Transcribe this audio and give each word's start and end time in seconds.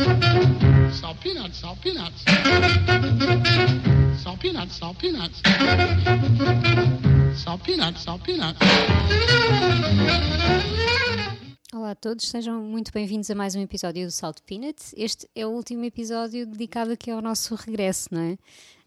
Salt 0.00 1.18
peanuts, 1.22 1.58
salt 1.58 1.78
peanuts. 1.82 2.24
Salt 4.22 4.40
peanuts, 4.40 4.76
salt 4.76 4.98
peanuts. 4.98 5.42
Salt 7.36 7.62
peanuts, 7.62 8.02
salt 8.02 8.22
peanuts. 8.24 8.58
Olá 11.74 11.90
a 11.90 11.94
todos, 11.94 12.26
sejam 12.28 12.62
muito 12.62 12.90
bem-vindos 12.92 13.30
a 13.30 13.34
mais 13.34 13.54
um 13.54 13.60
episódio 13.60 14.06
do 14.06 14.10
Salt 14.10 14.38
Peanuts. 14.46 14.94
Este 14.96 15.28
é 15.34 15.46
o 15.46 15.50
último 15.50 15.84
episódio 15.84 16.46
dedicado 16.46 16.92
aqui 16.92 17.10
ao 17.10 17.20
nosso 17.20 17.54
regresso, 17.54 18.08
não 18.10 18.22
é? 18.22 18.38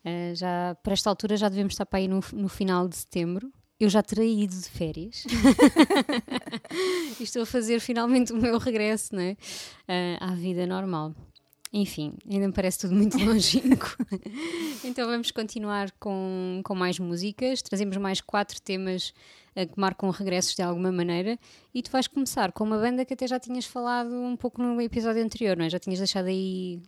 Uh, 0.04 0.36
já, 0.36 0.76
para 0.82 0.94
esta 0.94 1.12
altura 1.12 1.38
já 1.38 1.48
devemos 1.48 1.74
estar 1.74 1.86
para 1.86 2.00
aí 2.00 2.08
no, 2.08 2.22
no 2.34 2.50
final 2.50 2.88
de 2.88 2.98
setembro. 2.98 3.54
Eu 3.80 3.90
já 3.90 4.02
terei 4.02 4.44
ido 4.44 4.56
de 4.56 4.70
férias 4.70 5.24
e 7.20 7.24
estou 7.24 7.42
a 7.42 7.46
fazer 7.46 7.80
finalmente 7.80 8.32
o 8.32 8.38
meu 8.38 8.58
regresso 8.58 9.16
não 9.16 9.22
é? 9.22 9.32
Uh, 9.32 10.18
à 10.20 10.36
vida 10.36 10.66
normal. 10.66 11.14
Enfim, 11.76 12.14
ainda 12.30 12.46
me 12.46 12.54
parece 12.54 12.78
tudo 12.80 12.94
muito 12.94 13.18
longínquo. 13.26 13.98
então 14.84 15.08
vamos 15.08 15.32
continuar 15.32 15.92
com, 16.00 16.62
com 16.64 16.76
mais 16.76 17.00
músicas. 17.00 17.64
Trazemos 17.64 17.98
mais 17.98 18.22
quatro 18.22 18.62
temas 18.62 19.12
uh, 19.56 19.66
que 19.66 19.80
marcam 19.80 20.12
regressos 20.12 20.54
de 20.54 20.62
alguma 20.62 20.92
maneira. 20.92 21.38
E 21.74 21.82
tu 21.82 21.90
vais 21.90 22.08
começar 22.08 22.52
com 22.52 22.64
uma 22.64 22.78
banda 22.78 23.04
que 23.04 23.16
até 23.16 23.28
já 23.28 23.40
tinhas 23.40 23.66
falado 23.66 24.14
um 24.14 24.38
pouco 24.38 24.62
no 24.62 24.80
episódio 24.80 25.24
anterior, 25.24 25.58
não 25.58 25.66
é? 25.66 25.70
Já 25.70 25.80
tinhas 25.80 25.98
deixado 25.98 26.28
aí 26.28 26.80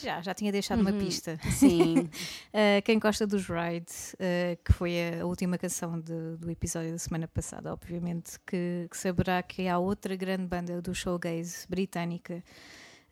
já, 0.00 0.20
já 0.20 0.34
tinha 0.34 0.50
deixado 0.52 0.80
uhum. 0.80 0.90
uma 0.90 0.92
pista. 0.92 1.38
Sim. 1.52 1.98
uh, 2.00 2.82
quem 2.84 2.98
gosta 2.98 3.26
dos 3.26 3.46
Ride, 3.46 3.92
uh, 4.14 4.62
que 4.64 4.72
foi 4.72 5.20
a 5.20 5.26
última 5.26 5.58
canção 5.58 6.00
de, 6.00 6.36
do 6.36 6.50
episódio 6.50 6.92
da 6.92 6.98
semana 6.98 7.28
passada, 7.28 7.72
obviamente, 7.72 8.38
que, 8.46 8.86
que, 8.90 8.96
saberá 8.96 9.42
que 9.42 9.68
há 9.68 9.78
outra 9.78 10.16
grande 10.16 10.46
banda 10.46 10.80
do 10.80 10.94
showgaze 10.94 11.66
britânica. 11.68 12.42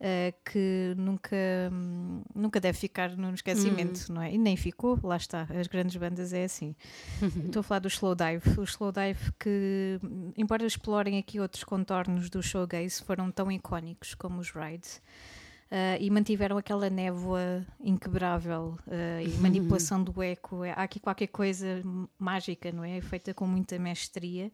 Uh, 0.02 0.34
que 0.44 0.94
nunca, 0.96 1.36
nunca 2.34 2.58
deve 2.58 2.76
ficar 2.76 3.16
no 3.16 3.32
esquecimento, 3.34 4.08
uhum. 4.08 4.16
não 4.16 4.22
é? 4.22 4.32
E 4.32 4.36
nem 4.36 4.56
ficou, 4.56 4.98
lá 5.00 5.16
está, 5.16 5.46
as 5.56 5.68
grandes 5.68 5.94
bandas 5.94 6.32
é 6.32 6.42
assim. 6.42 6.74
Estou 7.46 7.60
a 7.60 7.62
falar 7.62 7.78
do 7.78 7.86
Slow 7.86 8.16
Dive. 8.16 8.58
O 8.58 8.64
Slow 8.64 8.90
Dive 8.90 9.32
que, 9.38 10.00
embora 10.36 10.66
explorem 10.66 11.18
aqui 11.18 11.38
outros 11.38 11.62
contornos 11.62 12.28
do 12.28 12.42
showgaze, 12.42 13.00
foram 13.00 13.30
tão 13.30 13.52
icónicos 13.52 14.12
como 14.16 14.40
os 14.40 14.50
Rides. 14.50 15.00
Uh, 15.72 15.96
e 15.98 16.10
mantiveram 16.10 16.58
aquela 16.58 16.90
névoa 16.90 17.64
inquebrável 17.80 18.78
uh, 18.86 19.26
e 19.26 19.30
manipulação 19.40 20.04
do 20.04 20.22
eco. 20.22 20.64
Há 20.64 20.82
aqui 20.82 21.00
qualquer 21.00 21.28
coisa 21.28 21.82
mágica, 22.18 22.70
não 22.70 22.84
é? 22.84 23.00
Feita 23.00 23.32
com 23.32 23.46
muita 23.46 23.78
mestria. 23.78 24.52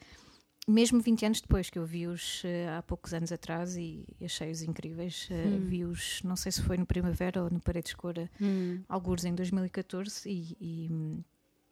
Mesmo 0.68 1.00
20 1.00 1.26
anos 1.26 1.40
depois 1.40 1.70
que 1.70 1.76
eu 1.76 1.84
vi-os 1.84 2.44
uh, 2.44 2.78
há 2.78 2.82
poucos 2.82 3.12
anos 3.12 3.32
atrás 3.32 3.76
e 3.76 4.06
achei-os 4.22 4.62
incríveis, 4.62 5.28
hum. 5.32 5.58
vi-os, 5.64 6.22
não 6.22 6.36
sei 6.36 6.52
se 6.52 6.62
foi 6.62 6.76
no 6.76 6.86
Primavera 6.86 7.42
ou 7.42 7.50
no 7.50 7.58
Parede 7.58 7.88
Escura, 7.88 8.30
hum. 8.40 8.80
alguns 8.88 9.24
em 9.24 9.34
2014 9.34 10.30
e, 10.30 10.56
e, 10.60 10.90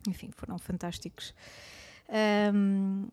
enfim, 0.08 0.32
foram 0.34 0.58
fantásticos. 0.58 1.32
Um, 2.52 3.06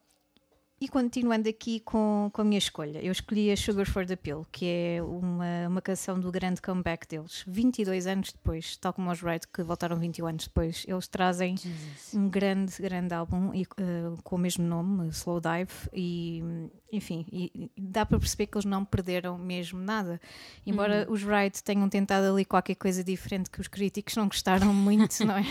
e 0.83 0.87
continuando 0.89 1.47
aqui 1.47 1.79
com, 1.79 2.29
com 2.33 2.41
a 2.41 2.43
minha 2.43 2.57
escolha, 2.57 2.99
eu 3.01 3.13
escolhi 3.13 3.49
a 3.49 3.55
Sugar 3.55 3.89
for 3.89 4.05
the 4.05 4.17
Pill, 4.17 4.45
que 4.51 4.65
é 4.65 5.01
uma, 5.01 5.69
uma 5.69 5.81
canção 5.81 6.19
do 6.19 6.29
grande 6.29 6.61
comeback 6.61 7.07
deles. 7.07 7.41
22 7.47 8.05
anos 8.05 8.33
depois, 8.33 8.75
tal 8.75 8.91
como 8.91 9.09
os 9.09 9.21
Red, 9.21 9.39
que 9.53 9.63
voltaram 9.63 9.95
21 9.97 10.27
anos 10.27 10.43
depois, 10.43 10.83
eles 10.85 11.07
trazem 11.07 11.55
Jesus. 11.55 12.13
um 12.13 12.27
grande, 12.29 12.73
grande 12.81 13.13
álbum 13.13 13.53
e, 13.53 13.63
uh, 13.63 14.21
com 14.25 14.35
o 14.35 14.39
mesmo 14.39 14.65
nome, 14.65 15.07
Slow 15.07 15.39
Dive, 15.39 15.71
e 15.93 16.43
enfim, 16.93 17.25
e, 17.31 17.71
dá 17.75 18.05
para 18.05 18.19
perceber 18.19 18.45
que 18.45 18.55
eles 18.55 18.65
não 18.65 18.85
perderam 18.85 19.35
mesmo 19.35 19.81
nada. 19.81 20.21
Embora 20.65 21.05
uhum. 21.07 21.13
os 21.13 21.23
Wright 21.23 21.63
tenham 21.63 21.89
tentado 21.89 22.31
ali 22.31 22.45
qualquer 22.45 22.75
coisa 22.75 23.03
diferente 23.03 23.49
que 23.49 23.59
os 23.59 23.67
críticos 23.67 24.15
não 24.15 24.27
gostaram 24.27 24.71
muito, 24.71 25.25
não 25.25 25.35
é? 25.35 25.43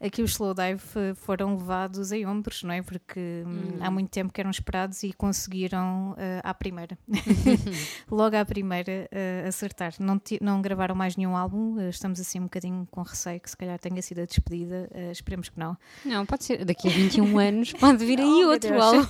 Aqui 0.00 0.22
os 0.22 0.32
Slow 0.32 0.54
Dive 0.54 1.14
foram 1.16 1.56
levados 1.56 2.12
em 2.12 2.26
ombros, 2.26 2.62
não 2.62 2.72
é? 2.72 2.82
Porque 2.82 3.42
uhum. 3.44 3.78
há 3.80 3.90
muito 3.90 4.10
tempo 4.10 4.32
que 4.32 4.40
eram 4.40 4.50
esperados 4.50 5.02
e 5.02 5.12
conseguiram 5.12 6.12
uh, 6.12 6.16
à 6.44 6.54
primeira, 6.54 6.96
logo 8.08 8.36
à 8.36 8.44
primeira, 8.44 9.08
uh, 9.10 9.48
acertar. 9.48 9.94
Não, 9.98 10.20
não 10.40 10.62
gravaram 10.62 10.94
mais 10.94 11.16
nenhum 11.16 11.36
álbum, 11.36 11.76
uh, 11.78 11.88
estamos 11.88 12.20
assim 12.20 12.38
um 12.38 12.44
bocadinho 12.44 12.86
com 12.90 13.02
receio 13.02 13.40
que 13.40 13.50
se 13.50 13.56
calhar 13.56 13.78
tenha 13.78 14.00
sido 14.02 14.20
a 14.20 14.26
despedida, 14.26 14.88
esperemos 15.10 15.48
que 15.48 15.58
não. 15.58 15.76
Não, 16.04 16.26
pode 16.26 16.44
ser, 16.44 16.64
daqui 16.64 16.88
a 16.88 16.90
21 16.90 17.38
anos 17.38 17.72
pode 17.72 18.04
vir 18.04 18.20
aí 18.20 18.44
oh, 18.44 18.50
outro 18.50 18.80
álbum. 18.80 19.06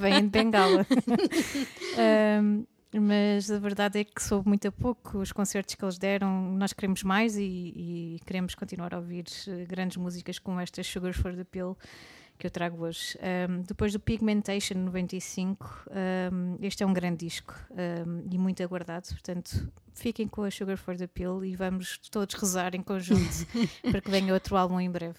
Vem 0.00 0.20
de 0.20 0.28
bengala 0.28 0.86
um, 2.42 2.64
mas 2.98 3.50
a 3.50 3.58
verdade 3.58 4.00
é 4.00 4.04
que 4.04 4.22
soube 4.22 4.48
muito 4.48 4.66
a 4.68 4.72
pouco 4.72 5.18
os 5.18 5.32
concertos 5.32 5.74
que 5.74 5.84
eles 5.84 5.98
deram. 5.98 6.52
Nós 6.52 6.72
queremos 6.72 7.02
mais 7.02 7.36
e, 7.36 7.42
e 7.42 8.20
queremos 8.24 8.54
continuar 8.54 8.94
a 8.94 8.98
ouvir 8.98 9.24
eh, 9.48 9.64
grandes 9.66 9.96
músicas 9.96 10.38
como 10.38 10.60
esta 10.60 10.82
Sugar 10.82 11.12
for 11.12 11.34
the 11.34 11.44
Pill 11.44 11.76
que 12.38 12.46
eu 12.46 12.50
trago 12.50 12.84
hoje. 12.84 13.18
Um, 13.48 13.62
depois 13.62 13.92
do 13.92 14.00
Pigmentation 14.00 14.74
95, 14.74 15.88
um, 16.32 16.58
este 16.60 16.82
é 16.82 16.86
um 16.86 16.92
grande 16.92 17.24
disco 17.24 17.54
um, 17.70 18.26
e 18.30 18.38
muito 18.38 18.62
aguardado, 18.62 19.08
portanto 19.08 19.72
fiquem 19.94 20.28
com 20.28 20.42
a 20.42 20.50
Sugar 20.50 20.76
for 20.76 20.96
the 20.96 21.06
Pill 21.06 21.44
e 21.44 21.56
vamos 21.56 21.98
todos 22.10 22.34
rezar 22.34 22.74
em 22.74 22.82
conjunto 22.82 23.46
para 23.90 24.00
que 24.00 24.10
venha 24.10 24.34
outro 24.34 24.56
álbum 24.56 24.78
em 24.78 24.90
breve. 24.90 25.18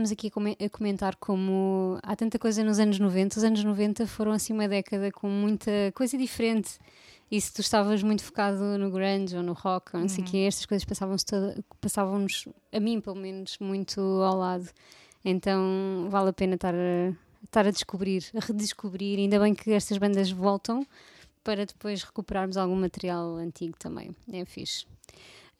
Estávamos 0.00 0.12
aqui 0.12 0.28
a 0.28 0.30
come- 0.30 0.56
a 0.58 0.68
comentar 0.70 1.16
como 1.16 1.98
há 2.02 2.16
tanta 2.16 2.38
coisa 2.38 2.64
nos 2.64 2.78
anos 2.78 2.98
90. 2.98 3.36
Os 3.36 3.44
anos 3.44 3.62
90 3.62 4.06
foram 4.06 4.32
assim 4.32 4.54
uma 4.54 4.66
década 4.66 5.12
com 5.12 5.28
muita 5.28 5.70
coisa 5.94 6.16
diferente. 6.16 6.78
E 7.30 7.38
se 7.38 7.52
tu 7.52 7.60
estavas 7.60 8.02
muito 8.02 8.24
focado 8.24 8.78
no 8.78 8.90
grunge 8.90 9.36
ou 9.36 9.42
no 9.42 9.52
rock, 9.52 9.94
ou 9.94 10.00
não 10.00 10.08
sei 10.08 10.24
o 10.24 10.26
quê, 10.26 10.38
estas 10.48 10.64
coisas 10.64 10.86
passavam-nos 10.86 11.24
passavam-nos, 11.82 12.48
a 12.72 12.80
mim 12.80 12.98
pelo 13.00 13.16
menos, 13.16 13.58
muito 13.60 14.00
ao 14.00 14.38
lado. 14.38 14.70
Então 15.22 16.06
vale 16.08 16.30
a 16.30 16.32
pena 16.32 16.54
estar 16.54 16.74
a, 16.74 17.12
estar 17.44 17.66
a 17.66 17.70
descobrir, 17.70 18.24
a 18.34 18.40
redescobrir. 18.40 19.18
Ainda 19.18 19.38
bem 19.38 19.54
que 19.54 19.70
estas 19.72 19.98
bandas 19.98 20.30
voltam 20.30 20.82
para 21.44 21.66
depois 21.66 22.02
recuperarmos 22.02 22.56
algum 22.56 22.76
material 22.76 23.36
antigo 23.36 23.76
também. 23.78 24.16
É 24.32 24.46
fixe. 24.46 24.86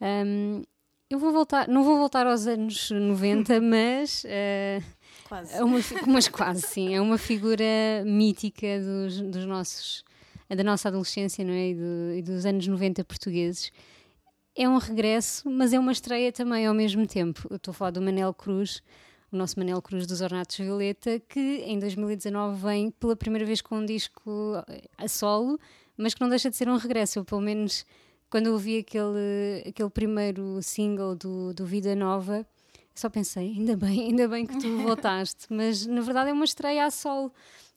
Hum, 0.01 0.63
eu 1.11 1.19
vou 1.19 1.33
voltar, 1.33 1.67
não 1.69 1.83
vou 1.83 1.99
voltar 1.99 2.27
aos 2.27 2.47
anos 2.47 2.91
90, 2.91 3.61
mas 3.61 4.23
eh, 4.27 4.81
Quase. 5.29 5.55
é 5.55 5.65
uma, 5.65 5.79
mas 6.07 6.29
quase 6.29 6.63
sim, 6.63 6.95
é 6.95 7.01
uma 7.01 7.19
figura 7.19 7.65
mítica 8.07 8.67
dos, 8.81 9.21
dos 9.21 9.45
nossos, 9.45 10.05
da 10.49 10.63
nossa 10.65 10.89
adolescência 10.89 11.45
não 11.45 11.53
é? 11.53 11.69
e, 11.71 11.75
do- 11.75 12.15
e 12.17 12.23
dos 12.23 12.47
anos 12.47 12.67
90 12.67 13.05
portugueses. 13.05 13.71
É 14.57 14.69
um 14.69 14.79
regresso, 14.79 15.49
mas 15.51 15.73
é 15.73 15.79
uma 15.79 15.93
estreia 15.93 16.33
também 16.33 16.67
ao 16.67 16.75
mesmo 16.75 17.07
tempo. 17.07 17.47
Eu 17.51 17.57
estou 17.57 17.73
a 17.73 17.75
falar 17.75 17.91
do 17.93 18.03
Manel 18.03 18.35
Cruz, 18.35 18.83
o 19.33 19.37
nosso 19.37 19.59
Manel 19.59 19.81
Cruz 19.81 20.07
dos 20.07 20.21
Ornatos 20.21 20.57
Violeta, 20.57 21.21
que 21.29 21.63
em 21.65 21.79
2019 21.79 22.61
vem 22.61 22.91
pela 22.91 23.15
primeira 23.15 23.47
vez 23.47 23.61
com 23.61 23.77
um 23.79 23.87
disco 23.87 24.55
a 24.99 25.07
solo, 25.09 25.59
mas 25.97 26.15
que 26.15 26.21
não 26.21 26.29
deixa 26.29 26.51
de 26.51 26.57
ser 26.57 26.69
um 26.69 26.77
regresso. 26.77 27.21
Eu, 27.21 27.25
pelo 27.25 27.41
menos, 27.41 27.87
quando 28.31 28.47
eu 28.47 28.53
ouvi 28.55 28.79
aquele, 28.79 29.65
aquele 29.69 29.91
primeiro 29.91 30.63
single 30.63 31.15
do, 31.15 31.53
do 31.53 31.67
Vida 31.67 31.95
Nova, 31.95 32.47
só 32.95 33.09
pensei, 33.09 33.49
ainda 33.57 33.77
bem, 33.77 34.01
ainda 34.09 34.29
bem 34.29 34.47
que 34.47 34.57
tu 34.59 34.79
voltaste. 34.79 35.47
Mas 35.51 35.85
na 35.87 36.01
verdade 36.01 36.31
é 36.31 36.33
uma 36.33 36.45
estreia 36.45 36.87
a 36.87 36.91
solo. 36.91 37.33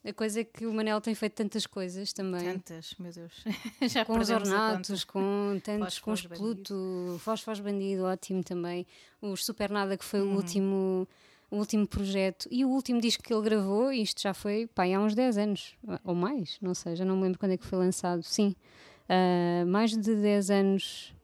A 0.06 0.12
coisa 0.12 0.40
é 0.40 0.44
que 0.44 0.66
o 0.66 0.72
Manel 0.74 1.00
tem 1.00 1.14
feito 1.14 1.32
tantas 1.32 1.66
coisas 1.66 2.12
também. 2.12 2.44
Tantas, 2.44 2.94
meu 2.98 3.10
Deus. 3.10 3.32
Já 3.90 4.04
Com 4.04 4.18
os 4.18 4.28
ornatos, 4.28 5.02
com 5.02 5.58
tantos, 5.64 5.98
com 5.98 6.12
os 6.12 6.26
Pluto, 6.26 7.16
Foz 7.20 7.40
Foz 7.40 7.58
Bandido, 7.58 8.04
ótimo 8.04 8.44
também. 8.44 8.86
Os 9.22 9.44
Supernada, 9.46 9.96
que 9.96 10.04
foi 10.04 10.20
Uhum. 10.20 10.32
o 10.32 10.36
último 10.36 11.08
o 11.50 11.56
último 11.58 11.86
projeto 11.86 12.48
e 12.50 12.64
o 12.64 12.68
último 12.68 13.00
disco 13.00 13.22
que 13.22 13.32
ele 13.32 13.42
gravou, 13.42 13.92
isto 13.92 14.20
já 14.20 14.34
foi 14.34 14.66
pá, 14.66 14.84
há 14.86 14.98
uns 14.98 15.14
10 15.14 15.38
anos, 15.38 15.74
ou 16.02 16.14
mais, 16.14 16.58
não 16.60 16.74
sei, 16.74 16.96
já 16.96 17.04
não 17.04 17.16
me 17.16 17.22
lembro 17.22 17.38
quando 17.38 17.52
é 17.52 17.56
que 17.56 17.64
foi 17.64 17.78
lançado. 17.78 18.22
Sim, 18.24 18.56
ah, 19.08 19.64
mais 19.66 19.90
de 19.90 20.14
10 20.14 20.50
anos 20.50 21.14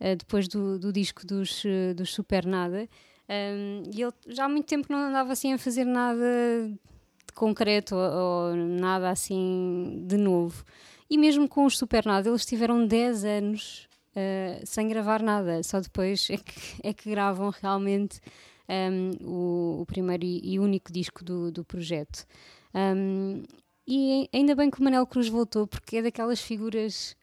ah, 0.00 0.14
depois 0.14 0.48
do, 0.48 0.78
do 0.78 0.92
disco 0.92 1.26
dos, 1.26 1.64
eh, 1.64 1.94
dos 1.94 2.12
Supernada. 2.12 2.88
Um, 3.26 3.82
e 3.94 4.02
ele 4.02 4.12
já 4.28 4.44
há 4.44 4.48
muito 4.48 4.66
tempo 4.66 4.86
não 4.90 4.98
andava 4.98 5.32
assim 5.32 5.54
a 5.54 5.58
fazer 5.58 5.86
nada 5.86 6.20
de 6.68 7.32
concreto 7.34 7.94
ou, 7.94 8.50
ou 8.50 8.56
nada 8.56 9.08
assim 9.10 10.04
de 10.06 10.16
novo. 10.16 10.64
E 11.08 11.16
mesmo 11.16 11.48
com 11.48 11.64
os 11.64 11.78
Supernada, 11.78 12.28
eles 12.28 12.44
tiveram 12.44 12.86
10 12.86 13.24
anos 13.24 13.88
uh, 14.10 14.66
sem 14.66 14.88
gravar 14.88 15.22
nada, 15.22 15.62
só 15.62 15.80
depois 15.80 16.28
é 16.30 16.36
que, 16.36 16.52
é 16.82 16.92
que 16.92 17.10
gravam 17.10 17.50
realmente 17.50 18.20
um, 18.68 19.26
o, 19.26 19.82
o 19.82 19.86
primeiro 19.86 20.24
e, 20.24 20.58
único 20.58 20.92
disco 20.92 21.24
do, 21.24 21.50
do 21.50 21.64
projeto. 21.64 22.26
Um, 22.74 23.42
e 23.86 24.28
ainda 24.32 24.54
bem 24.54 24.70
que 24.70 24.80
o 24.80 24.84
Manel 24.84 25.06
Cruz 25.06 25.28
voltou, 25.28 25.66
porque 25.66 25.98
é 25.98 26.02
daquelas 26.02 26.40
figuras 26.40 27.16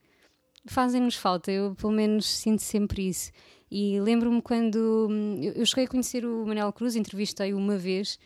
fazem-nos 0.65 1.15
falta, 1.15 1.51
eu 1.51 1.75
pelo 1.75 1.91
menos 1.91 2.25
sinto 2.25 2.61
sempre 2.61 3.07
isso. 3.07 3.31
E 3.69 3.99
lembro-me 4.01 4.41
quando 4.41 5.07
hum, 5.09 5.39
eu, 5.41 5.65
cheguei 5.65 5.85
a 5.85 5.87
conhecer 5.87 6.25
o 6.25 6.45
Manel 6.45 6.73
Cruz, 6.73 6.95
entrevistei-o 6.95 7.57
uma 7.57 7.77
vez, 7.77 8.19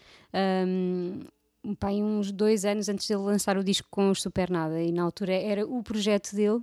um, 0.68 1.76
pá, 1.76 1.90
aí 1.90 2.02
uns 2.02 2.32
dois 2.32 2.66
anos 2.66 2.90
antes 2.90 3.08
dele 3.08 3.22
lançar 3.22 3.58
o 3.58 3.64
disco 3.64 3.88
com 3.92 4.10
os 4.10 4.22
Supernada, 4.22 4.82
e 4.82 4.92
na 4.92 5.04
altura 5.04 5.34
era 5.34 5.66
o 5.66 5.84
projeto 5.84 6.36
dele. 6.36 6.62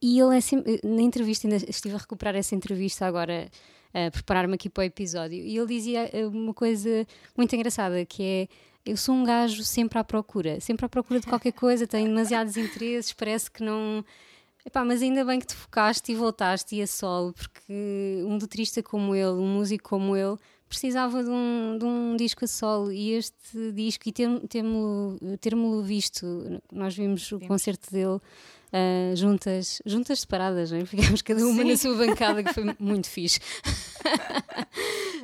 E 0.00 0.18
ele 0.18 0.36
é 0.36 0.40
sempre, 0.40 0.80
na 0.82 1.02
entrevista, 1.02 1.46
ainda 1.46 1.64
estive 1.68 1.94
a 1.94 1.98
recuperar 1.98 2.34
essa 2.34 2.56
entrevista 2.56 3.06
agora, 3.06 3.48
a 3.94 4.10
preparar-me 4.10 4.54
aqui 4.54 4.68
para 4.68 4.82
o 4.82 4.84
episódio, 4.84 5.38
e 5.38 5.56
ele 5.56 5.66
dizia 5.66 6.10
eh, 6.12 6.26
uma 6.26 6.52
coisa 6.52 7.06
muito 7.36 7.54
engraçada, 7.54 8.04
que 8.04 8.22
é 8.22 8.48
eu 8.84 8.96
sou 8.96 9.14
um 9.14 9.22
gajo 9.22 9.62
sempre 9.62 9.98
à 9.98 10.04
procura, 10.04 10.58
sempre 10.60 10.84
à 10.84 10.88
procura 10.88 11.20
de 11.20 11.26
qualquer 11.26 11.52
coisa, 11.52 11.86
tenho 11.86 12.08
demasiados 12.08 12.56
interesses, 12.56 13.12
parece 13.12 13.48
que 13.50 13.62
não. 13.62 14.04
Epá, 14.64 14.84
mas 14.84 15.02
ainda 15.02 15.24
bem 15.24 15.40
que 15.40 15.46
te 15.46 15.54
focaste 15.54 16.12
e 16.12 16.14
voltaste 16.14 16.76
e 16.76 16.82
a 16.82 16.86
solo, 16.86 17.32
porque 17.32 18.22
um 18.24 18.38
letrista 18.38 18.82
como 18.82 19.14
ele, 19.14 19.32
um 19.32 19.54
músico 19.54 19.88
como 19.88 20.16
ele, 20.16 20.36
precisava 20.68 21.22
de 21.22 21.28
um, 21.28 21.76
de 21.78 21.84
um 21.84 22.16
disco 22.16 22.44
a 22.44 22.48
solo 22.48 22.92
e 22.92 23.12
este 23.12 23.72
disco, 23.72 24.08
e 24.08 24.12
ter-me 24.12 24.40
ter 25.38 25.54
visto, 25.84 26.60
nós 26.72 26.94
vimos 26.96 27.30
o 27.32 27.40
concerto 27.40 27.90
dele 27.90 28.20
uh, 28.72 29.16
juntas, 29.16 29.82
juntas 29.84 30.20
separadas, 30.20 30.70
não 30.70 30.78
é? 30.78 30.84
ficámos 30.86 31.22
cada 31.22 31.44
uma 31.46 31.62
Sim. 31.62 31.68
na 31.68 31.76
sua 31.76 31.94
bancada, 31.94 32.42
que 32.42 32.54
foi 32.54 32.64
muito 32.80 33.08
fixe. 33.08 33.40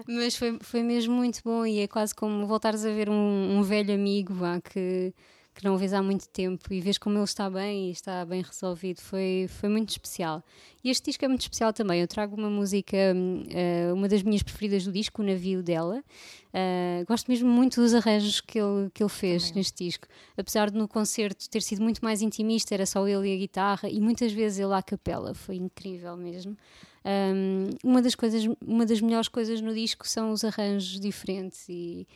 Mas 0.06 0.36
foi, 0.36 0.58
foi 0.60 0.82
mesmo 0.82 1.14
muito 1.14 1.40
bom 1.44 1.64
e 1.64 1.80
é 1.80 1.88
quase 1.88 2.14
como 2.14 2.46
voltares 2.46 2.84
a 2.84 2.90
ver 2.90 3.08
um, 3.08 3.58
um 3.58 3.62
velho 3.62 3.94
amigo 3.94 4.34
vá, 4.34 4.60
que, 4.60 5.14
que 5.58 5.64
não 5.64 5.76
vês 5.76 5.92
há 5.92 6.00
muito 6.00 6.28
tempo 6.28 6.72
e 6.72 6.80
vês 6.80 6.98
como 6.98 7.18
ele 7.18 7.24
está 7.24 7.50
bem 7.50 7.88
e 7.88 7.90
está 7.90 8.24
bem 8.24 8.42
resolvido. 8.42 9.00
Foi, 9.00 9.46
foi 9.48 9.68
muito 9.68 9.88
especial. 9.88 10.40
E 10.84 10.88
este 10.88 11.06
disco 11.06 11.24
é 11.24 11.28
muito 11.28 11.40
especial 11.40 11.72
também. 11.72 12.00
Eu 12.00 12.06
trago 12.06 12.36
uma 12.36 12.48
música, 12.48 12.96
hum, 13.12 13.42
eh, 13.50 13.90
uma 13.92 14.06
das 14.06 14.22
minhas 14.22 14.40
preferidas 14.40 14.84
do 14.84 14.92
disco, 14.92 15.20
o 15.20 15.24
navio 15.24 15.60
dela. 15.60 16.04
Uh, 16.50 17.04
gosto 17.08 17.28
mesmo 17.28 17.50
muito 17.50 17.80
dos 17.80 17.92
arranjos 17.92 18.40
que 18.40 18.56
ele, 18.56 18.88
que 18.94 19.02
ele 19.02 19.10
fez 19.10 19.48
Também 19.48 19.56
neste 19.56 19.84
disco. 19.84 20.06
Apesar 20.36 20.70
de 20.70 20.78
no 20.78 20.86
concerto 20.86 21.50
ter 21.50 21.60
sido 21.60 21.82
muito 21.82 22.04
mais 22.04 22.22
intimista, 22.22 22.72
era 22.72 22.86
só 22.86 23.08
ele 23.08 23.28
e 23.28 23.34
a 23.34 23.38
guitarra, 23.38 23.88
e 23.88 24.00
muitas 24.00 24.30
vezes 24.30 24.60
ele 24.60 24.72
à 24.72 24.80
capela. 24.80 25.34
Foi 25.34 25.56
incrível 25.56 26.16
mesmo. 26.16 26.56
Um, 27.04 27.70
uma, 27.82 28.00
das 28.00 28.14
coisas, 28.14 28.44
uma 28.64 28.86
das 28.86 29.00
melhores 29.00 29.26
coisas 29.26 29.60
no 29.60 29.74
disco 29.74 30.06
são 30.06 30.30
os 30.30 30.44
arranjos 30.44 31.00
diferentes 31.00 31.68
e 31.68 32.06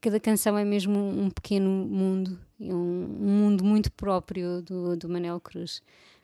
cada 0.00 0.20
canção 0.20 0.56
é 0.56 0.64
mesmo 0.64 0.98
um, 0.98 1.30
pequeno 1.30 1.68
mundo 1.70 2.38
um, 2.60 2.74
um 2.74 3.30
mundo 3.42 3.64
muito 3.64 3.90
próprio 3.92 4.62
do, 4.62 4.96
do 4.96 5.08
Manel 5.08 5.40
Cruz. 5.40 5.80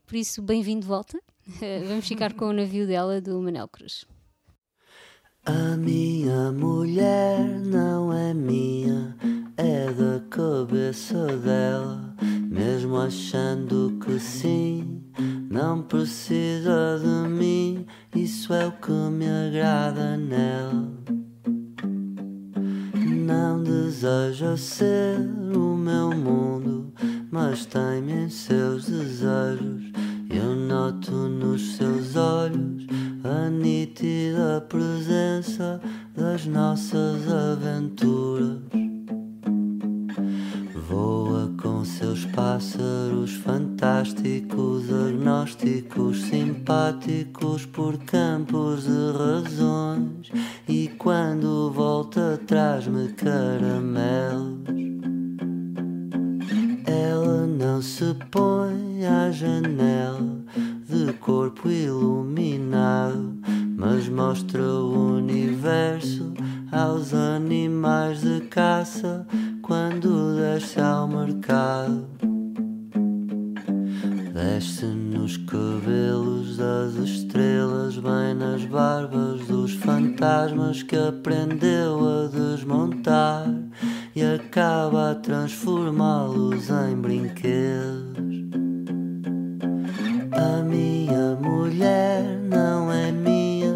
Por 0.07 0.17
isso, 0.17 0.43
bem-vindo 0.43 0.83
de 0.83 0.87
volta. 0.87 1.21
Vamos 1.89 2.07
ficar 2.07 2.33
com 2.35 2.47
o 2.47 2.53
navio 2.53 2.87
dela 2.87 3.21
do 3.21 3.41
Manel 3.41 3.69
Cruz. 3.69 4.05
A 5.47 5.77
minha 5.77 6.51
mulher 6.53 7.39
não 7.61 8.13
é 8.13 8.33
minha, 8.33 9.15
é 9.57 9.93
da 9.93 10.21
cabeça 10.31 11.27
dela. 11.39 12.15
Mesmo 12.49 12.97
achando 12.97 13.99
que 14.05 14.19
sim, 14.19 15.03
não 15.51 15.83
precisa 15.83 16.99
de 16.99 17.29
mim. 17.29 17.87
Isso 18.15 18.55
é 18.55 18.67
o 18.67 18.73
que 18.73 18.91
me 18.91 19.27
agrada 19.29 20.17
nela. 20.17 20.91
Não 23.25 23.63
deseja 23.63 24.55
ser 24.55 25.17
o 25.57 25.75
meu 25.75 26.11
mundo, 26.11 26.93
mas 27.31 27.65
tem-me 27.65 28.25
em 28.25 28.29
seus 28.29 28.85
desejos. 28.85 29.91
Eu 30.29 30.55
noto 30.55 31.11
nos 31.11 31.77
seus 31.77 32.17
olhos 32.17 32.87
a 33.25 33.49
nítida 33.49 34.61
presença 34.69 35.81
das 36.15 36.45
nossas 36.45 37.27
aventuras. 37.33 38.59
Voa 40.87 41.51
com 41.63 41.83
seus 41.83 42.27
pássaros 42.55 43.35
fantásticos, 43.39 44.85
agnósticos, 44.89 46.23
simpáticos 46.23 47.67
por 47.67 47.99
campos 48.05 48.85
de 48.85 49.19
razões. 49.19 50.31
E 50.69 50.87
quando 50.97 51.73
volta, 51.73 52.41
traz-me 52.47 53.09
caramelos. 53.15 54.69
Ela 56.87 57.45
não 57.45 57.83
se 57.83 58.15
põe 58.31 59.05
à 59.05 59.33
janela 59.33 60.39
de 60.89 61.13
corpo 61.15 61.69
iluminado, 61.69 63.37
mas 63.77 64.09
mostra 64.09 64.63
o 64.63 65.17
universo 65.17 66.33
aos 66.71 67.13
animais 67.13 68.21
de 68.21 68.43
caça 68.43 69.27
quando 69.61 70.37
desce 70.37 70.81
ao 70.81 71.09
mercado. 71.09 72.34
Desce 74.35 74.87
nos 74.87 75.37
cabelos 75.37 76.57
das 76.57 76.95
estrelas, 76.95 77.97
bem 77.97 78.35
nas 78.35 78.65
barbas 78.65 79.47
dos 79.47 79.75
fantasmas 79.75 80.83
que 80.83 80.97
aprendeu 80.97 82.01
a 82.01 82.27
desmontar. 82.27 83.47
E 84.13 84.25
acaba 84.25 85.13
a 85.13 85.15
transformá-los 85.15 86.69
em 86.69 86.97
brinquedos. 86.97 88.35
A 90.33 90.65
minha 90.65 91.37
mulher 91.41 92.25
não 92.51 92.91
é 92.93 93.13
minha, 93.13 93.73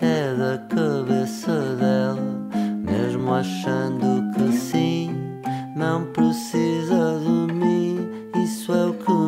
é 0.00 0.34
da 0.34 0.56
cabeça 0.74 1.76
dela, 1.76 2.48
mesmo 2.82 3.34
achando 3.34 4.32
que 4.32 4.50
sim, 4.50 5.10
não 5.76 6.06
precisa 6.06 7.20
de 7.20 7.52
mim, 7.52 8.08
isso 8.42 8.72
é 8.72 8.86
o 8.86 8.94
que 8.94 9.19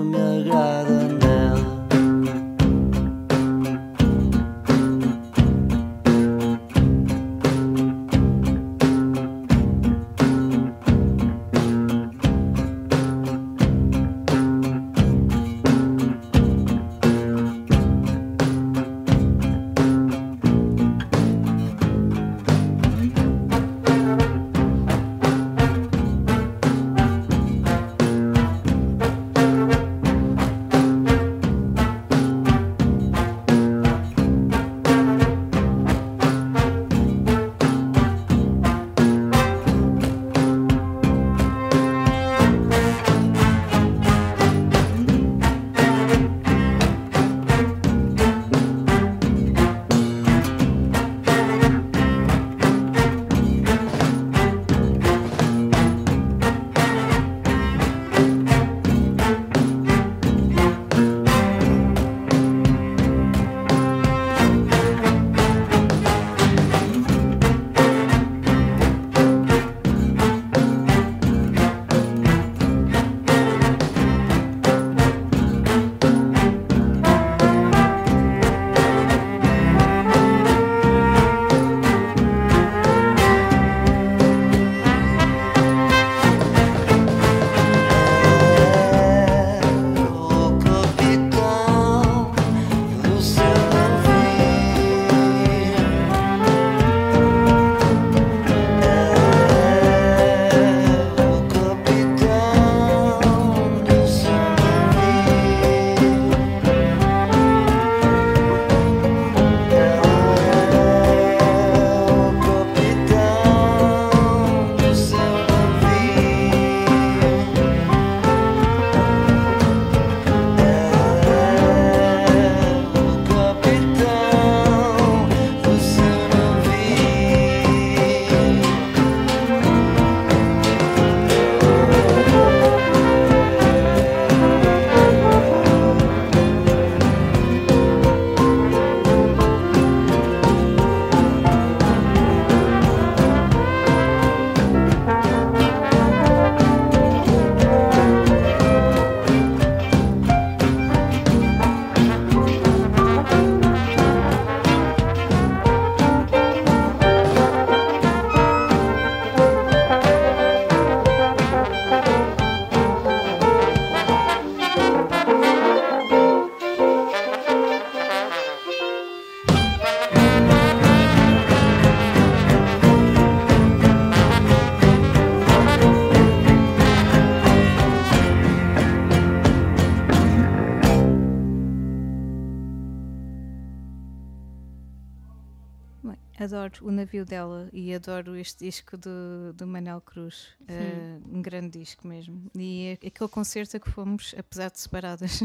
navio 187.03 187.25
dela 187.25 187.69
e 187.73 187.95
adoro 187.95 188.37
este 188.37 188.65
disco 188.65 188.97
do, 188.97 189.53
do 189.55 189.67
Manel 189.67 190.01
Cruz. 190.01 190.49
Uh, 190.63 191.37
um 191.37 191.43
grande 191.43 191.79
disco 191.79 192.07
mesmo. 192.07 192.51
E 192.57 192.99
é 193.03 193.07
aquele 193.07 193.29
concerto 193.29 193.77
a 193.77 193.81
que 193.81 193.91
fomos, 193.91 194.35
apesar 194.39 194.71
de 194.71 194.79
separadas, 194.79 195.41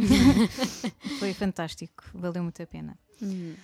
foi 1.19 1.33
fantástico. 1.33 2.03
Valeu 2.13 2.43
muito 2.43 2.61
a 2.61 2.67
pena. 2.67 2.97
Hum. 3.21 3.55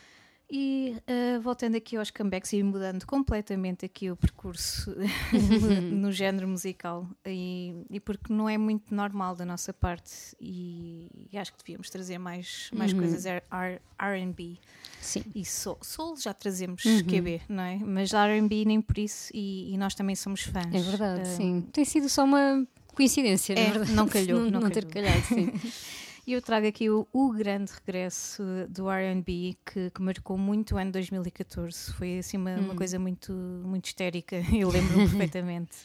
E 0.56 0.96
uh, 1.10 1.42
voltando 1.42 1.76
aqui 1.76 1.98
aos 1.98 2.12
comebacks 2.12 2.54
e 2.54 2.62
mudando 2.62 3.08
completamente 3.08 3.86
aqui 3.86 4.12
o 4.12 4.16
percurso 4.16 4.96
no 5.92 6.12
género 6.12 6.48
musical, 6.48 7.08
e, 7.26 7.74
e, 7.90 8.00
porque 8.00 8.32
não 8.32 8.48
é 8.48 8.56
muito 8.56 8.94
normal 8.94 9.36
da 9.36 9.46
nossa 9.46 9.74
parte, 9.74 10.12
e, 10.40 11.08
e 11.32 11.38
acho 11.40 11.52
que 11.54 11.58
devíamos 11.58 11.90
trazer 11.90 12.20
mais, 12.20 12.70
mais 12.72 12.92
Uhum. 12.94 13.00
coisas 13.00 13.26
RB 13.26 14.60
Sim. 15.02 15.24
e 15.34 15.44
soul. 15.44 15.80
Soul 15.82 16.18
já 16.18 16.36
trazemos 16.36 16.86
Uhum. 16.86 17.04
QB, 17.04 17.42
não 17.50 17.64
é? 17.64 17.78
Mas 17.78 18.12
RB 18.14 18.64
nem 18.66 18.80
por 18.80 19.00
isso, 19.00 19.32
e, 19.34 19.74
e 19.74 19.78
nós 19.80 19.96
também 19.96 20.16
somos 20.16 20.42
fãs. 20.44 20.72
É 20.72 20.82
verdade, 20.82 21.22
Uh, 21.30 21.36
sim. 21.36 21.62
Tem 21.74 21.84
sido 21.84 22.08
só 22.08 22.24
uma 22.26 22.64
coincidência, 22.94 23.54
É, 23.54 23.66
na 23.70 23.72
verdade. 23.74 23.92
não 23.94 24.08
calhou, 24.08 24.40
não, 24.46 24.52
não 24.52 24.60
não 24.62 24.70
ter 24.70 24.86
calhou. 24.86 25.10
calhado, 25.10 25.26
sim. 25.26 25.52
E 26.26 26.32
eu 26.34 26.42
trago 26.42 26.66
aqui 26.68 26.90
o, 26.90 27.06
o 27.12 27.34
grande 27.34 27.72
regresso 27.74 28.42
do 28.70 28.90
RB 28.90 29.58
que, 29.66 29.90
que 29.90 30.02
marcou 30.02 30.38
muito 30.38 30.76
o 30.76 30.78
ano 30.78 30.92
2014. 30.92 31.92
Foi 31.94 32.20
assim 32.20 32.38
uma, 32.38 32.56
uma 32.60 32.74
Hum. 32.74 32.76
coisa 32.78 32.98
muito, 32.98 33.34
muito 33.34 33.86
histérica, 33.88 34.38
eu 34.58 34.70
lembro-me 34.70 35.04
perfeitamente. 35.10 35.76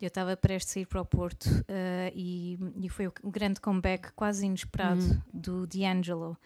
Eu 0.00 0.08
estava 0.08 0.36
prestes 0.36 0.76
a 0.76 0.80
ir 0.80 0.86
para 0.86 1.00
o 1.00 1.04
Porto 1.06 1.48
eh, 1.68 2.12
e, 2.14 2.58
e 2.82 2.88
foi 2.88 3.06
o, 3.06 3.12
o 3.22 3.30
grande 3.30 3.60
comeback 3.60 4.12
quase 4.12 4.44
inesperado 4.44 5.00
Hum. 5.00 5.20
do 5.32 5.66
D'Angelo, 5.66 6.36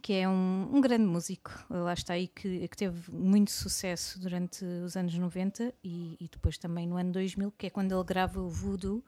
que 0.00 0.12
é 0.14 0.28
um, 0.28 0.70
um 0.72 0.80
grande 0.80 1.04
músico, 1.04 1.50
lá 1.68 1.92
está 1.92 2.14
aí, 2.14 2.28
que, 2.28 2.68
que 2.68 2.76
teve 2.76 3.10
muito 3.12 3.50
sucesso 3.50 4.18
durante 4.20 4.64
os 4.64 4.96
anos 4.96 5.18
90 5.18 5.74
e, 5.84 6.16
e 6.20 6.28
depois 6.28 6.56
também 6.56 6.86
no 6.86 6.96
ano 6.96 7.12
2000, 7.12 7.52
que 7.58 7.66
é 7.66 7.70
quando 7.70 7.92
ele 7.92 8.04
grava 8.04 8.40
o 8.40 8.48
Voodoo 8.48 9.02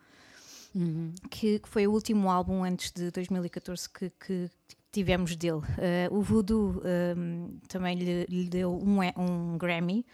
Uhum. 0.75 1.12
que, 1.31 1.59
que 1.61 1.69
foi 1.69 1.87
o 1.87 1.93
último 1.93 2.28
álbum 2.31 2.64
antes 2.64 2.90
de 2.93 3.11
2014 3.11 3.88
que, 3.90 4.11
que 4.19 4.50
tivemos 4.93 5.37
dele. 5.37 5.61
Eh, 5.78 6.09
o 6.11 6.21
Voodoo 6.21 6.81
ehm, 6.85 7.59
também 7.69 7.97
lhe, 7.97 8.26
lhe 8.28 8.49
deu 8.49 8.73
um, 8.76 8.99
um 9.16 9.57
Grammy, 9.59 10.04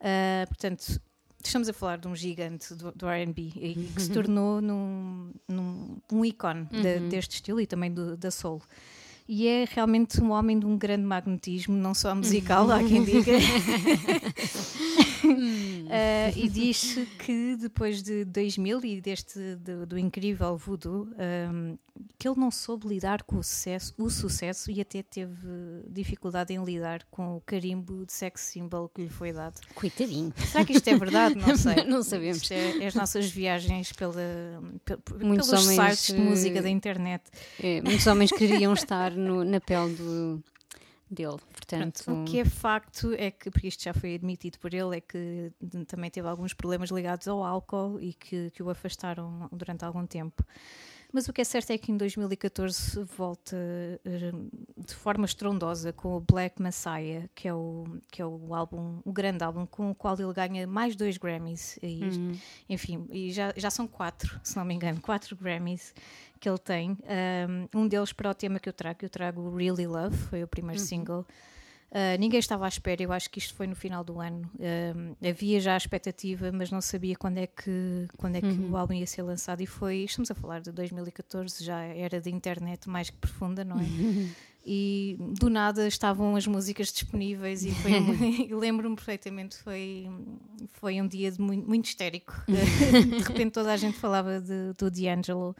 Eh, 0.00 0.44
portanto. 0.46 1.00
Estamos 1.44 1.68
a 1.68 1.72
falar 1.72 1.98
de 1.98 2.08
um 2.08 2.16
gigante 2.16 2.74
do, 2.74 2.90
do 2.90 3.06
RB 3.08 3.52
e 3.56 3.74
que 3.94 4.02
se 4.02 4.10
tornou 4.10 4.60
num, 4.60 5.32
num, 5.48 5.96
um 6.12 6.24
ícone 6.24 6.64
de- 6.66 6.98
Uhum. 6.98 7.08
deste 7.08 7.36
estilo 7.36 7.60
e 7.60 7.66
também 7.66 7.92
do, 7.92 8.16
da 8.16 8.28
soul. 8.30 8.60
E 9.28 9.46
é 9.46 9.64
realmente 9.70 10.20
um 10.20 10.30
homem 10.32 10.58
de 10.58 10.66
um 10.66 10.76
grande 10.76 11.04
magnetismo, 11.04 11.76
não 11.76 11.94
só 11.94 12.12
musical, 12.16 12.68
há 12.72 12.78
quem 12.82 13.04
diga. 13.04 13.32
Uh, 15.24 16.32
e 16.36 16.48
diz 16.48 16.96
que 17.18 17.56
depois 17.56 18.02
de 18.02 18.24
2000 18.24 18.84
e 18.84 19.00
deste 19.00 19.56
do, 19.56 19.86
do 19.86 19.98
incrível 19.98 20.56
voodoo, 20.56 21.08
um, 21.52 21.76
que 22.18 22.28
ele 22.28 22.38
não 22.38 22.50
soube 22.50 22.86
lidar 22.88 23.22
com 23.24 23.36
o 23.38 23.42
sucesso, 23.42 23.92
o 23.98 24.08
sucesso 24.08 24.70
e 24.70 24.80
até 24.80 25.02
teve 25.02 25.36
dificuldade 25.88 26.52
em 26.54 26.62
lidar 26.64 27.04
com 27.10 27.36
o 27.36 27.40
carimbo 27.40 28.06
de 28.06 28.12
sex 28.12 28.40
symbol 28.42 28.88
que 28.88 29.02
lhe 29.02 29.08
foi 29.08 29.32
dado. 29.32 29.60
Coitadinho. 29.74 30.32
Será 30.36 30.64
que 30.64 30.72
isto 30.74 30.88
é 30.88 30.96
verdade? 30.96 31.34
Não 31.34 31.56
sei. 31.56 31.84
Não 31.84 32.02
sabemos. 32.02 32.48
É, 32.50 32.78
é 32.84 32.86
as 32.86 32.94
nossas 32.94 33.28
viagens 33.30 33.92
pela, 33.92 34.14
pe- 34.84 34.96
pe- 34.96 35.24
Muitos 35.24 35.48
pelos 35.48 35.66
homens, 35.68 35.98
sites 35.98 36.14
de 36.16 36.20
música 36.20 36.58
eh, 36.58 36.62
da 36.62 36.70
internet. 36.70 37.24
É, 37.60 37.80
muitos 37.82 38.06
homens 38.06 38.30
queriam 38.30 38.72
estar 38.74 39.10
no- 39.12 39.44
na 39.44 39.60
pele 39.60 39.94
do, 39.94 40.42
dele. 41.10 41.38
Portanto, 41.52 42.04
Pronto, 42.04 42.22
o 42.22 42.24
que 42.24 42.40
é 42.40 42.44
facto 42.44 43.14
é 43.16 43.30
que, 43.30 43.50
porque 43.50 43.68
isto 43.68 43.82
já 43.82 43.94
foi 43.94 44.14
admitido 44.14 44.58
por 44.58 44.72
ele, 44.74 44.96
é 44.96 45.00
que 45.00 45.52
também 45.86 46.10
teve 46.10 46.28
alguns 46.28 46.52
problemas 46.52 46.90
ligados 46.90 47.26
ao 47.28 47.42
álcool 47.44 48.00
e 48.00 48.12
que, 48.14 48.50
que 48.50 48.62
o 48.62 48.70
afastaram 48.70 49.48
durante 49.52 49.84
algum 49.84 50.06
tempo. 50.06 50.44
Mas 51.10 51.26
o 51.26 51.32
que 51.32 51.40
é 51.40 51.44
certo 51.44 51.70
é 51.70 51.78
que 51.78 51.90
em 51.90 51.96
2014 51.96 53.02
volta 53.16 53.56
eh, 54.04 54.30
de 54.76 54.94
forma 54.94 55.24
estrondosa 55.24 55.90
com 55.90 56.14
o 56.14 56.20
Black 56.20 56.60
Messiah, 56.60 57.26
que 57.34 57.48
é 57.48 57.54
o, 57.54 57.86
que 58.10 58.20
é 58.20 58.26
o 58.26 58.54
álbum, 58.54 59.00
o 59.04 59.10
grande 59.10 59.42
álbum 59.42 59.64
com 59.64 59.90
o 59.90 59.94
qual 59.94 60.14
ele 60.20 60.32
ganha 60.34 60.66
mais 60.66 60.94
dois 60.94 61.16
Grammys. 61.16 61.78
E, 61.82 61.98
Uhum. 62.08 62.38
Enfim, 62.68 63.06
e 63.10 63.32
já, 63.32 63.52
já 63.56 63.70
são 63.70 63.86
quatro, 63.86 64.38
se 64.42 64.56
não 64.56 64.64
me 64.64 64.74
engano, 64.74 65.00
quatro 65.00 65.34
Grammys 65.36 65.94
que 66.38 66.48
ele 66.48 66.58
tem. 66.58 66.96
Um, 67.74 67.80
um 67.82 67.88
deles 67.88 68.12
para 68.12 68.30
o 68.30 68.34
tema 68.34 68.58
que 68.58 68.68
eu 68.68 68.72
trago, 68.72 68.98
eu 69.02 69.10
trago 69.10 69.54
Really 69.56 69.86
Love, 69.86 70.16
foi 70.16 70.42
o 70.42 70.48
primeiro 70.48 70.80
single. 70.80 71.26
Uh, 71.90 72.20
ninguém 72.20 72.38
estava 72.38 72.66
à 72.66 72.68
espera, 72.68 73.02
eu 73.02 73.10
acho 73.12 73.30
que 73.30 73.38
isto 73.38 73.54
foi 73.54 73.66
no 73.66 73.74
final 73.74 74.04
do 74.04 74.20
ano. 74.20 74.42
Havia 75.26 75.58
já 75.58 75.72
a 75.72 75.76
expectativa, 75.78 76.52
mas 76.52 76.70
não 76.70 76.80
sabia 76.82 77.16
quando 77.16 77.38
é 77.38 77.46
que, 77.46 78.06
quando 78.18 78.36
é 78.36 78.40
que 78.42 78.46
o 78.70 78.76
álbum 78.76 78.92
ia 78.92 79.06
ser 79.06 79.22
lançado. 79.22 79.62
E 79.62 79.66
foi, 79.66 79.98
estamos 80.04 80.30
a 80.30 80.34
falar 80.34 80.60
de 80.60 80.70
2014, 80.70 81.64
já 81.64 81.80
era 81.82 82.20
de 82.20 82.30
internet 82.30 82.88
mais 82.90 83.08
que 83.08 83.16
profunda, 83.16 83.64
não 83.64 83.78
é? 83.78 83.84
E 84.70 85.16
do 85.40 85.48
nada 85.48 85.86
estavam 85.88 86.36
as 86.36 86.46
músicas 86.46 86.92
disponíveis 86.92 87.64
e 87.64 87.70
foi 87.70 87.92
um- 87.94 88.12
lembro-me 88.58 88.96
perfeitamente, 88.96 89.56
foi, 89.56 90.10
foi 90.74 91.00
um 91.00 91.08
dia 91.08 91.32
muito, 91.38 91.66
muito 91.66 91.86
histérico. 91.86 92.34
de 92.46 93.22
repente 93.22 93.52
toda 93.52 93.72
a 93.72 93.76
gente 93.78 93.96
falava 93.96 94.38
de, 94.38 94.74
do 94.76 94.90
D'Angelo. 94.90 95.56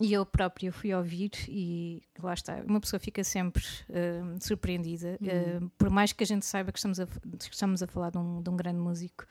E 0.00 0.12
eu 0.12 0.26
própria 0.26 0.70
fui 0.70 0.92
ouvir 0.92 1.30
e 1.48 2.02
lá 2.22 2.34
está, 2.34 2.56
uma 2.66 2.80
pessoa 2.80 3.00
fica 3.00 3.24
sempre 3.24 3.64
hum, 3.88 4.38
surpreendida, 4.40 5.18
hum, 5.22 5.70
por 5.78 5.88
mais 5.88 6.12
que 6.12 6.22
a 6.22 6.26
gente 6.26 6.44
saiba 6.44 6.70
que 6.70 6.78
estamos 6.78 7.00
a, 7.00 7.06
que 7.06 7.14
estamos 7.50 7.82
a 7.82 7.86
falar 7.86 8.10
de 8.10 8.18
um, 8.18 8.42
de 8.42 8.50
um 8.50 8.56
grande 8.56 8.78
músico. 8.78 9.26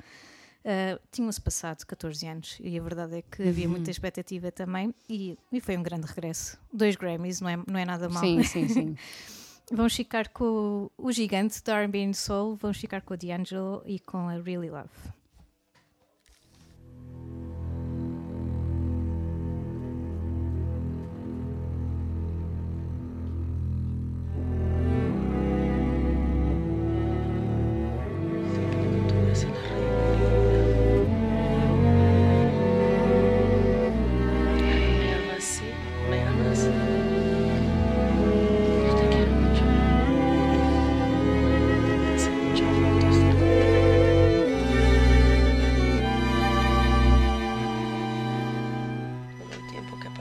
Uh, 0.65 0.99
Tinham-se 1.12 1.39
passado 1.39 1.86
14 1.86 2.28
anos 2.28 2.58
e 2.60 2.80
a 2.80 2.82
verdade 2.82 3.17
é 3.17 3.21
que 3.21 3.47
havia 3.47 3.69
muita 3.69 3.91
expectativa 3.91 4.51
também 4.51 4.95
e, 5.08 5.38
e 5.51 5.62
foi 5.62 5.78
um 5.78 5.84
grande 5.84 6.08
regresso. 6.08 6.58
Dois 6.73 6.95
Grammys, 6.95 7.39
não 7.39 7.49
é, 7.49 7.58
não 7.67 7.80
é 7.80 7.86
nada 7.86 8.10
mal. 8.10 8.23
sim, 8.23 8.41
sim, 8.41 8.67
sim. 8.67 8.95
Vamos 9.71 9.95
ficar 9.95 10.30
com 10.30 10.89
o, 10.97 11.08
o 11.08 11.12
gigante 11.12 11.63
da 11.63 11.80
R&B 11.80 12.06
and 12.06 12.13
Soul, 12.13 12.56
vamos 12.56 12.78
ficar 12.78 13.01
com 13.01 13.15
o 13.15 13.17
D'Angelo 13.17 13.82
e 13.86 13.99
com 13.99 14.30
a 14.30 14.34
Really 14.34 14.69
Love. 14.69 14.89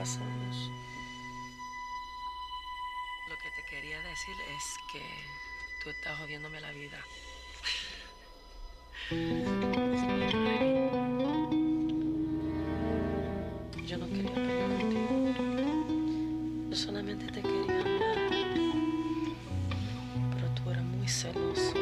Lo 0.05 0.11
que 3.39 3.49
te 3.55 3.63
quería 3.67 3.99
decir 4.01 4.35
es 4.55 4.63
que 4.91 5.01
tú 5.83 5.89
estás 5.89 6.19
jodiéndome 6.19 6.61
la 6.61 6.71
vida. 6.73 7.03
Yo 13.87 13.97
no 13.97 14.07
quería 14.07 14.31
pelear 14.35 14.69
contigo. 14.79 15.33
Yo 16.69 16.75
solamente 16.75 17.25
te 17.25 17.41
quería 17.41 17.63
amar. 17.63 18.29
Pero 20.35 20.47
tú 20.53 20.69
eras 20.69 20.83
muy 20.83 21.07
celoso. 21.07 21.73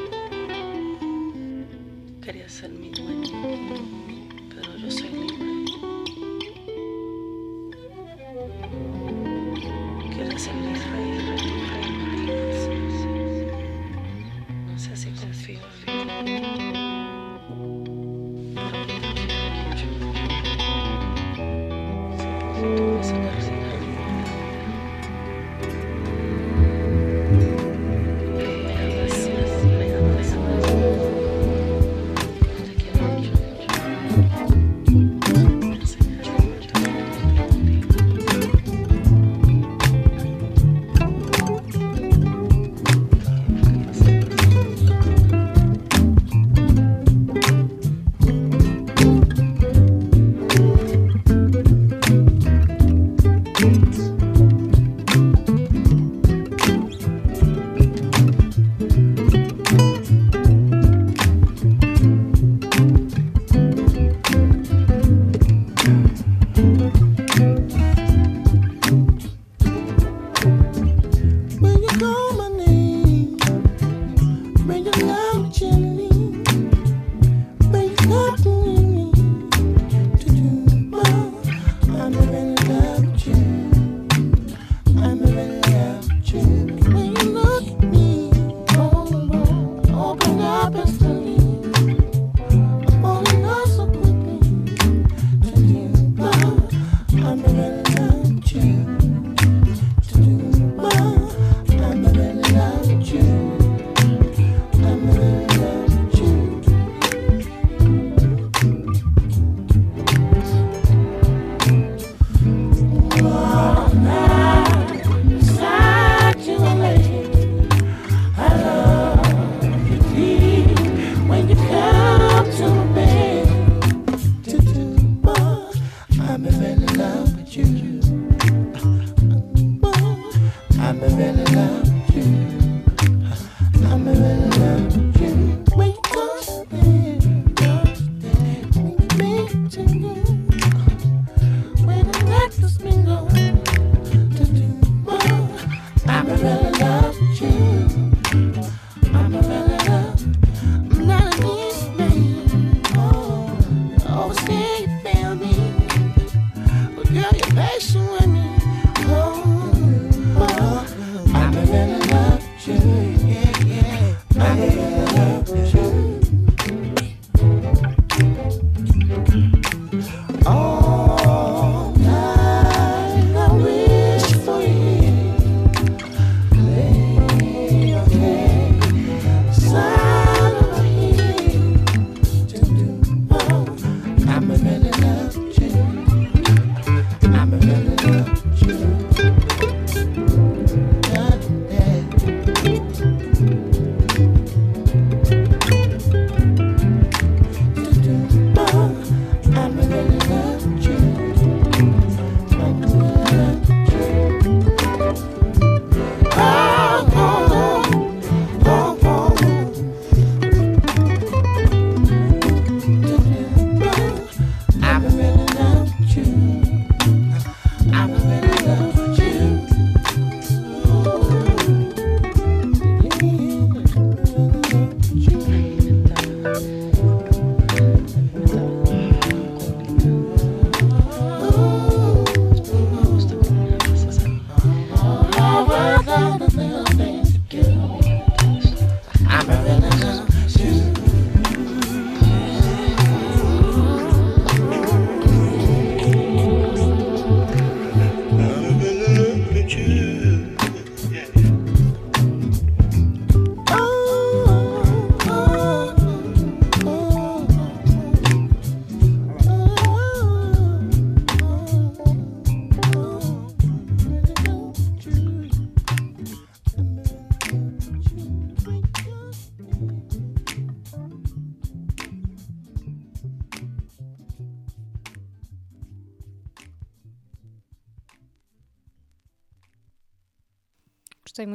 Querías 2.22 2.54
ser 2.54 2.70
mi 2.70 2.93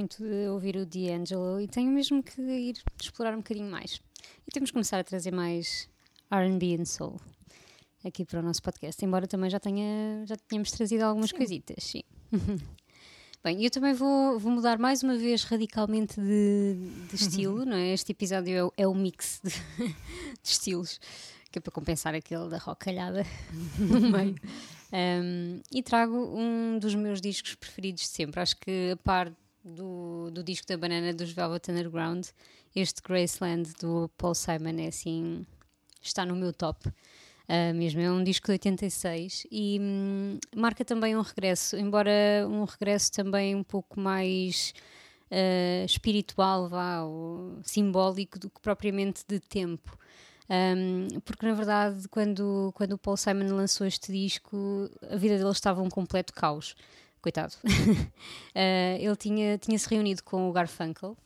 muito 0.08 0.24
de 0.24 0.48
ouvir 0.48 0.76
o 0.76 0.86
D'Angelo 0.86 1.60
e 1.60 1.68
tenho 1.68 1.90
mesmo 1.92 2.22
que 2.22 2.40
ir 2.40 2.76
explorar 3.00 3.34
um 3.34 3.38
bocadinho 3.38 3.70
mais. 3.70 4.00
E 4.46 4.50
temos 4.50 4.70
que 4.70 4.72
começar 4.74 4.98
a 4.98 5.04
trazer 5.04 5.30
mais 5.32 5.86
RB 6.30 6.76
and 6.80 6.86
Soul 6.86 7.20
aqui 8.02 8.24
para 8.24 8.40
o 8.40 8.42
nosso 8.42 8.62
podcast, 8.62 9.04
embora 9.04 9.26
também 9.26 9.50
já, 9.50 9.60
tenha, 9.60 10.24
já 10.24 10.34
tenhamos 10.48 10.70
trazido 10.70 11.02
algumas 11.04 11.30
coisitas, 11.30 11.84
sim. 11.84 12.02
Bem, 13.44 13.62
eu 13.62 13.70
também 13.70 13.92
vou, 13.92 14.38
vou 14.38 14.50
mudar 14.50 14.78
mais 14.78 15.02
uma 15.02 15.16
vez 15.16 15.44
radicalmente 15.44 16.18
de, 16.20 16.74
de 17.10 17.14
estilo, 17.14 17.64
não 17.66 17.76
é? 17.76 17.92
Este 17.92 18.12
episódio 18.12 18.54
é, 18.56 18.64
o- 18.64 18.72
é 18.78 18.86
o 18.86 18.94
mix 18.94 19.40
de, 19.44 19.50
de 20.42 20.48
estilos, 20.48 20.98
que 21.52 21.58
é 21.58 21.60
para 21.60 21.70
compensar 21.72 22.14
aquele 22.14 22.48
da 22.48 22.58
rocalhada 22.58 23.24
no 23.78 24.00
meio. 24.10 24.34
Um, 24.90 25.60
e 25.70 25.82
trago 25.82 26.16
um 26.16 26.78
dos 26.78 26.94
meus 26.94 27.20
discos 27.20 27.54
preferidos 27.54 28.02
de 28.04 28.08
sempre. 28.08 28.40
Acho 28.40 28.56
que 28.56 28.92
a 28.92 28.96
par 28.96 29.32
do, 29.74 30.30
do 30.30 30.42
disco 30.42 30.66
da 30.66 30.76
banana 30.76 31.12
dos 31.12 31.32
Velvet 31.32 31.70
Underground, 31.70 32.26
este 32.74 33.02
Graceland 33.02 33.72
do 33.80 34.10
Paul 34.16 34.34
Simon 34.34 34.78
é 34.78 34.88
assim, 34.88 35.46
está 36.02 36.24
no 36.24 36.36
meu 36.36 36.52
top. 36.52 36.88
Uh, 36.88 37.74
mesmo, 37.74 38.00
é 38.00 38.10
um 38.10 38.22
disco 38.22 38.46
de 38.46 38.52
86 38.52 39.46
e 39.50 39.78
hum, 39.80 40.38
marca 40.54 40.84
também 40.84 41.16
um 41.16 41.22
regresso, 41.22 41.76
embora 41.76 42.46
um 42.46 42.64
regresso 42.64 43.10
também 43.10 43.54
um 43.54 43.62
pouco 43.62 43.98
mais 43.98 44.74
uh, 45.30 45.84
espiritual, 45.86 46.68
vá, 46.68 47.02
ou 47.02 47.58
simbólico 47.62 48.38
do 48.38 48.50
que 48.50 48.60
propriamente 48.60 49.24
de 49.26 49.40
tempo. 49.40 49.96
Um, 50.50 51.20
porque 51.20 51.46
na 51.46 51.54
verdade, 51.54 52.08
quando, 52.08 52.70
quando 52.74 52.92
o 52.92 52.98
Paul 52.98 53.16
Simon 53.16 53.54
lançou 53.54 53.86
este 53.86 54.12
disco, 54.12 54.90
a 55.10 55.16
vida 55.16 55.36
dele 55.36 55.50
estava 55.50 55.82
um 55.82 55.90
completo 55.90 56.32
caos. 56.32 56.74
Coitado. 57.20 57.54
Uh, 57.64 58.06
ele 58.98 59.16
tinha, 59.16 59.58
tinha 59.58 59.78
se 59.78 59.88
reunido 59.88 60.22
com 60.22 60.48
o 60.48 60.52
Garfunkel. 60.52 61.16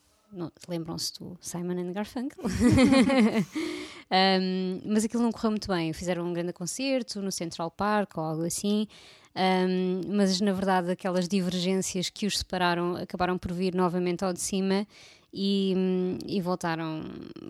Lembram-se 0.66 1.12
do 1.18 1.36
Simon 1.40 1.78
and 1.78 1.92
Garfunkel? 1.92 2.42
Um, 4.12 4.82
mas 4.84 5.06
aquilo 5.06 5.22
não 5.22 5.32
correu 5.32 5.52
muito 5.52 5.68
bem. 5.68 5.90
Fizeram 5.94 6.26
um 6.26 6.34
grande 6.34 6.52
concerto 6.52 7.22
no 7.22 7.32
Central 7.32 7.70
Park 7.70 8.18
ou 8.18 8.22
algo 8.22 8.44
assim. 8.44 8.86
Um, 9.34 10.02
mas 10.14 10.38
na 10.38 10.52
verdade, 10.52 10.90
aquelas 10.90 11.26
divergências 11.26 12.10
que 12.10 12.26
os 12.26 12.36
separaram 12.36 12.96
acabaram 12.96 13.38
por 13.38 13.52
vir 13.52 13.74
novamente 13.74 14.22
ao 14.22 14.34
de 14.34 14.40
cima 14.40 14.86
e, 15.32 15.74
e 16.26 16.40
voltaram 16.42 17.04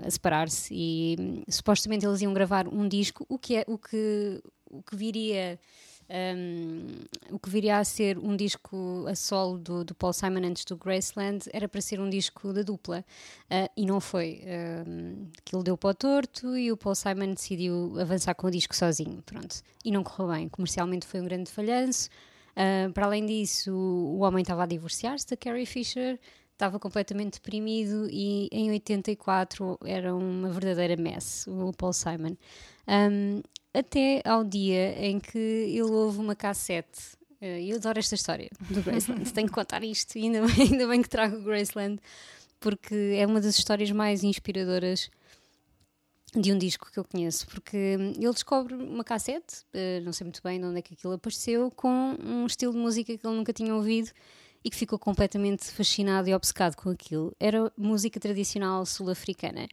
a 0.06 0.08
separar-se. 0.08 0.72
E 0.72 1.42
supostamente 1.48 2.06
eles 2.06 2.20
iam 2.20 2.32
gravar 2.32 2.68
um 2.68 2.86
disco, 2.86 3.26
o 3.28 3.36
que, 3.36 3.56
é, 3.56 3.64
o 3.66 3.76
que, 3.76 4.40
o 4.70 4.80
que 4.82 4.94
viria 4.94 5.58
um, 6.12 6.86
o 7.30 7.38
que 7.38 7.48
viria 7.48 7.78
a 7.78 7.84
ser 7.84 8.18
um 8.18 8.36
disco 8.36 9.06
a 9.08 9.14
solo 9.14 9.56
do, 9.56 9.82
do 9.82 9.94
Paul 9.94 10.12
Simon 10.12 10.44
antes 10.44 10.64
do 10.66 10.76
Graceland 10.76 11.48
era 11.52 11.66
para 11.66 11.80
ser 11.80 12.00
um 12.00 12.10
disco 12.10 12.52
da 12.52 12.62
dupla 12.62 13.02
uh, 13.50 13.70
e 13.74 13.86
não 13.86 13.98
foi. 13.98 14.42
Um, 14.86 15.28
aquilo 15.38 15.62
deu 15.62 15.76
para 15.78 15.90
o 15.90 15.94
torto 15.94 16.56
e 16.56 16.70
o 16.70 16.76
Paul 16.76 16.94
Simon 16.94 17.32
decidiu 17.32 17.98
avançar 17.98 18.34
com 18.34 18.46
o 18.46 18.50
disco 18.50 18.76
sozinho, 18.76 19.22
pronto. 19.22 19.62
E 19.82 19.90
não 19.90 20.04
correu 20.04 20.34
bem. 20.34 20.48
Comercialmente 20.48 21.06
foi 21.06 21.20
um 21.20 21.24
grande 21.24 21.50
falhanço. 21.50 22.10
Uh, 22.52 22.92
para 22.92 23.06
além 23.06 23.24
disso, 23.24 23.72
o, 23.72 24.18
homem 24.18 24.42
estava 24.42 24.64
a 24.64 24.66
divorciar-se 24.66 25.26
da 25.26 25.36
Carrie 25.36 25.64
Fisher, 25.64 26.20
estava 26.62 26.78
completamente 26.78 27.34
deprimido 27.34 28.08
e 28.08 28.48
em 28.52 28.70
84 28.70 29.78
era 29.84 30.14
uma 30.14 30.48
verdadeira 30.48 30.96
mess, 30.96 31.44
o 31.48 31.72
Paul 31.72 31.92
Simon. 31.92 32.36
Um, 32.86 33.42
até 33.74 34.22
ao 34.24 34.44
dia 34.44 34.94
em 35.04 35.18
que 35.18 35.38
ele 35.38 35.82
ouve 35.82 36.20
uma 36.20 36.36
cassete. 36.36 37.16
Uh, 37.40 37.58
eu 37.68 37.76
adoro 37.76 37.98
esta 37.98 38.14
história 38.14 38.48
do 38.70 38.80
Graceland, 38.82 39.32
tenho 39.32 39.48
que 39.48 39.54
contar 39.54 39.82
isto, 39.82 40.16
e 40.16 40.22
ainda 40.22 40.46
bem, 40.46 40.68
ainda 40.70 40.86
bem 40.86 41.02
que 41.02 41.08
trago 41.08 41.36
o 41.36 41.42
Graceland, 41.42 41.98
porque 42.60 43.16
é 43.16 43.26
uma 43.26 43.40
das 43.40 43.58
histórias 43.58 43.90
mais 43.90 44.22
inspiradoras 44.22 45.10
de 46.36 46.52
um 46.52 46.58
disco 46.58 46.90
que 46.92 46.98
eu 46.98 47.04
conheço, 47.04 47.44
porque 47.48 47.76
ele 47.76 48.32
descobre 48.32 48.74
uma 48.74 49.02
cassete, 49.02 49.64
uh, 49.74 50.04
não 50.04 50.12
sei 50.12 50.26
muito 50.26 50.40
bem 50.44 50.60
de 50.60 50.66
onde 50.66 50.78
é 50.78 50.82
que 50.82 50.94
aquilo 50.94 51.14
apareceu, 51.14 51.72
com 51.72 52.16
um 52.22 52.46
estilo 52.46 52.72
de 52.72 52.78
música 52.78 53.18
que 53.18 53.26
ele 53.26 53.36
nunca 53.36 53.52
tinha 53.52 53.74
ouvido 53.74 54.12
e 54.64 54.70
que 54.70 54.76
ficou 54.76 54.98
completamente 54.98 55.64
fascinado 55.66 56.28
e 56.28 56.34
obcecado 56.34 56.76
com 56.76 56.90
aquilo. 56.90 57.34
Era 57.38 57.72
música 57.76 58.18
tradicional 58.20 58.84
sul-africana. 58.86 59.66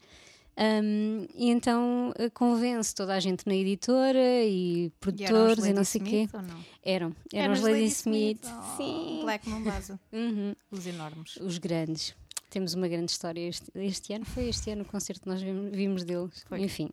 Um, 0.58 1.25
e 1.36 1.49
então 1.49 2.10
uh, 2.19 2.30
convence 2.32 2.93
toda 2.93 3.13
a 3.13 3.19
gente 3.19 3.47
na 3.47 3.56
editora 3.56 4.43
e 4.43 4.91
produtores 4.99 5.63
e, 5.63 5.71
não 5.71 5.86
sei 5.86 6.02
o 6.02 6.04
quê. 6.04 6.15
Smith, 6.23 6.34
ou 6.34 6.41
não? 6.41 6.65
Eram, 6.84 7.15
eram 7.34 7.43
Eram 7.43 7.54
os 7.54 7.62
Lady 7.62 7.73
Lady 7.75 7.86
Smith. 7.93 8.43
Smith, 8.43 8.60
oh, 8.60 8.78
Sim. 8.78 9.19
Black 9.23 9.47
Mombasa. 9.49 9.99
Uhum. 10.12 10.54
Os 10.69 10.86
enormes. 10.86 11.38
Os 11.38 11.58
grandes. 11.58 12.13
Temos 12.49 12.73
uma 12.73 12.88
grande 12.89 13.12
história 13.12 13.47
este, 13.47 13.71
este 13.75 14.12
ano. 14.12 14.25
Foi 14.25 14.49
este 14.49 14.71
ano 14.71 14.82
o 14.82 14.86
concerto 14.86 15.21
que 15.21 15.30
nós 15.30 15.41
vimos, 15.41 15.71
vimos 15.71 16.04
deles. 16.04 16.43
Foi. 16.49 16.60
Enfim. 16.62 16.89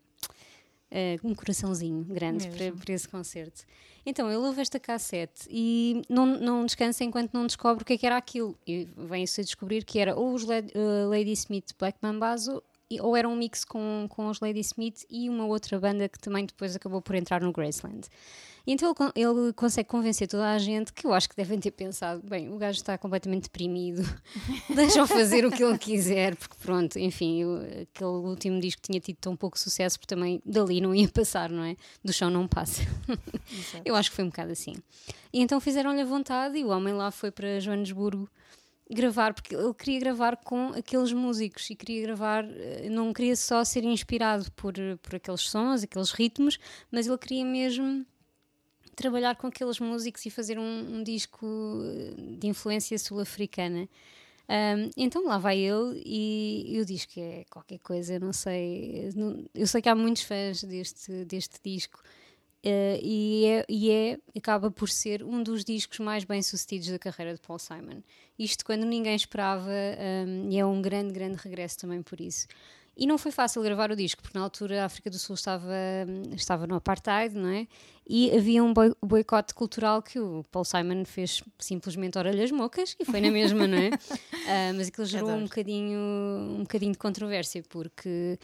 eh, 0.90 1.16
um 1.24 1.34
coraçãozinho 1.34 2.04
grande 2.04 2.48
para, 2.48 2.72
para 2.72 2.94
esse 2.94 3.08
concerto. 3.08 3.64
Então 4.08 4.28
ele 4.28 4.36
ouve 4.38 4.60
esta 4.60 4.78
cassete 4.78 5.48
e 5.50 6.00
não, 6.08 6.24
não 6.24 6.64
descansa 6.64 7.02
enquanto 7.02 7.34
não 7.34 7.44
descobre 7.44 7.82
o 7.82 7.84
que 7.84 7.94
é 7.94 7.98
que 7.98 8.06
era 8.06 8.16
aquilo. 8.16 8.56
E 8.64 8.86
vem-se 8.96 9.40
a 9.40 9.44
descobrir 9.44 9.84
que 9.84 9.98
era 9.98 10.14
ou 10.14 10.32
os 10.32 10.44
Led- 10.44 10.70
eh, 10.72 11.04
Lady 11.06 11.32
Smith 11.32 11.72
Black 11.76 11.98
Mambazo 12.00 12.62
ou 13.00 13.16
era 13.16 13.28
um 13.28 13.34
mix 13.34 13.64
com, 13.64 14.06
com 14.08 14.28
os 14.28 14.38
Lady 14.38 14.60
Smith 14.60 15.04
e 15.10 15.28
uma 15.28 15.44
outra 15.44 15.76
banda 15.80 16.08
que 16.08 16.20
também 16.20 16.46
depois 16.46 16.76
acabou 16.76 17.02
por 17.02 17.16
entrar 17.16 17.40
no 17.42 17.52
Graceland. 17.52 18.06
E 18.66 18.72
então 18.72 18.88
ele, 18.88 18.94
con- 18.96 19.12
ele 19.14 19.52
consegue 19.52 19.88
convencer 19.88 20.26
toda 20.26 20.50
a 20.50 20.58
gente 20.58 20.92
que 20.92 21.06
eu 21.06 21.12
acho 21.14 21.28
que 21.28 21.36
devem 21.36 21.58
ter 21.60 21.70
pensado: 21.70 22.20
bem, 22.28 22.52
o 22.52 22.56
gajo 22.58 22.78
está 22.78 22.98
completamente 22.98 23.44
deprimido, 23.44 24.02
deixa-o 24.74 25.06
fazer 25.06 25.44
o 25.46 25.50
que 25.52 25.62
ele 25.62 25.78
quiser, 25.78 26.34
porque 26.34 26.56
pronto, 26.60 26.98
enfim, 26.98 27.42
eu- 27.42 27.60
aquele 27.82 28.10
último 28.10 28.58
disco 28.60 28.82
tinha 28.82 28.98
tido 28.98 29.16
tão 29.20 29.36
pouco 29.36 29.58
sucesso, 29.58 29.98
porque 29.98 30.12
também 30.14 30.42
dali 30.44 30.80
não 30.80 30.94
ia 30.94 31.08
passar, 31.08 31.48
não 31.50 31.62
é? 31.62 31.76
Do 32.04 32.12
chão 32.12 32.28
não 32.28 32.48
passa. 32.48 32.82
eu 33.84 33.94
acho 33.94 34.10
que 34.10 34.16
foi 34.16 34.24
um 34.24 34.28
bocado 34.30 34.50
assim. 34.52 34.74
E 35.32 35.40
então 35.40 35.60
fizeram-lhe 35.60 36.00
a 36.00 36.04
vontade 36.04 36.58
e 36.58 36.64
o 36.64 36.68
homem 36.68 36.92
lá 36.94 37.10
foi 37.10 37.30
para 37.30 37.60
Joanesburgo 37.60 38.28
gravar, 38.90 39.34
porque 39.34 39.54
ele 39.54 39.74
queria 39.74 39.98
gravar 40.00 40.36
com 40.36 40.68
aqueles 40.68 41.12
músicos 41.12 41.68
e 41.70 41.74
queria 41.74 42.02
gravar, 42.02 42.44
eh, 42.44 42.88
não 42.88 43.12
queria 43.12 43.34
só 43.36 43.64
ser 43.64 43.82
inspirado 43.84 44.50
por, 44.52 44.74
por 45.02 45.16
aqueles 45.16 45.40
sons, 45.42 45.82
aqueles 45.82 46.12
ritmos, 46.12 46.56
mas 46.90 47.06
ele 47.06 47.18
queria 47.18 47.44
mesmo 47.44 48.06
trabalhar 48.96 49.36
com 49.36 49.46
aqueles 49.48 49.78
músicos 49.78 50.24
e 50.26 50.30
fazer 50.30 50.58
um, 50.58 50.96
um 50.96 51.02
disco 51.04 51.46
eh, 51.84 52.14
de 52.38 52.46
influência 52.48 52.98
sul-africana. 52.98 53.88
Um, 54.48 54.90
então 54.96 55.26
lá 55.26 55.38
vai 55.38 55.58
ele 55.58 56.00
e, 56.06 56.76
e 56.76 56.80
o 56.80 56.86
disco 56.86 57.12
é 57.18 57.44
qualquer 57.50 57.78
coisa, 57.80 58.18
não 58.20 58.32
sei. 58.32 59.10
não- 59.16 59.44
eu 59.54 59.66
sei 59.66 59.82
que 59.82 59.88
há 59.88 59.94
muitos 59.94 60.22
fãs 60.22 60.62
deste, 60.64 61.24
deste 61.24 61.56
disco. 61.64 62.02
eh, 62.62 62.98
e, 63.02 63.44
é, 63.46 63.66
e 63.68 63.90
é, 63.90 64.18
acaba 64.36 64.70
por 64.70 64.88
ser 64.88 65.22
um 65.24 65.42
dos 65.42 65.64
discos 65.64 65.98
mais 66.00 66.24
bem 66.24 66.42
sucedidos 66.42 66.88
da 66.90 66.98
carreira 66.98 67.34
de 67.34 67.40
Paul 67.40 67.58
Simon. 67.60 68.02
Isto 68.38 68.64
quando 68.64 68.84
ninguém 68.84 69.14
esperava, 69.16 69.70
um, 70.26 70.50
e 70.50 70.58
é 70.58 70.66
um 70.66 70.82
grande, 70.82 71.12
grande 71.12 71.36
regresso 71.38 71.78
também 71.78 72.02
por 72.02 72.20
isso. 72.20 72.46
E 72.96 73.06
não 73.06 73.18
foi 73.18 73.30
fácil 73.30 73.62
gravar 73.62 73.90
o 73.90 73.96
disco, 73.96 74.22
porque 74.22 74.38
na 74.38 74.42
altura 74.44 74.82
a 74.82 74.86
África 74.86 75.10
do 75.10 75.18
Sul 75.18 75.34
estava, 75.34 75.70
estava 76.34 76.66
no 76.66 76.76
apartheid, 76.76 77.34
não 77.36 77.50
é? 77.50 77.66
E 78.08 78.34
havia 78.34 78.64
um 78.64 78.72
boi- 78.72 78.94
boicote 79.04 79.52
cultural 79.52 80.00
que 80.02 80.18
o 80.18 80.42
Paul 80.50 80.64
Simon 80.64 81.04
fez 81.04 81.42
simplesmente 81.58 82.16
orelhas 82.16 82.50
mocas 82.50 82.96
e 82.98 83.04
foi 83.04 83.20
na 83.20 83.30
mesma, 83.30 83.66
não 83.66 83.76
é? 83.76 83.90
Ah, 84.48 84.72
mas 84.74 84.88
aquilo 84.88 85.06
gerou 85.06 85.30
um 85.32 85.42
bocadinho, 85.44 85.98
um 85.98 86.60
bocadinho 86.60 86.92
de 86.92 86.98
controvérsia, 86.98 87.62
porque 87.68 88.38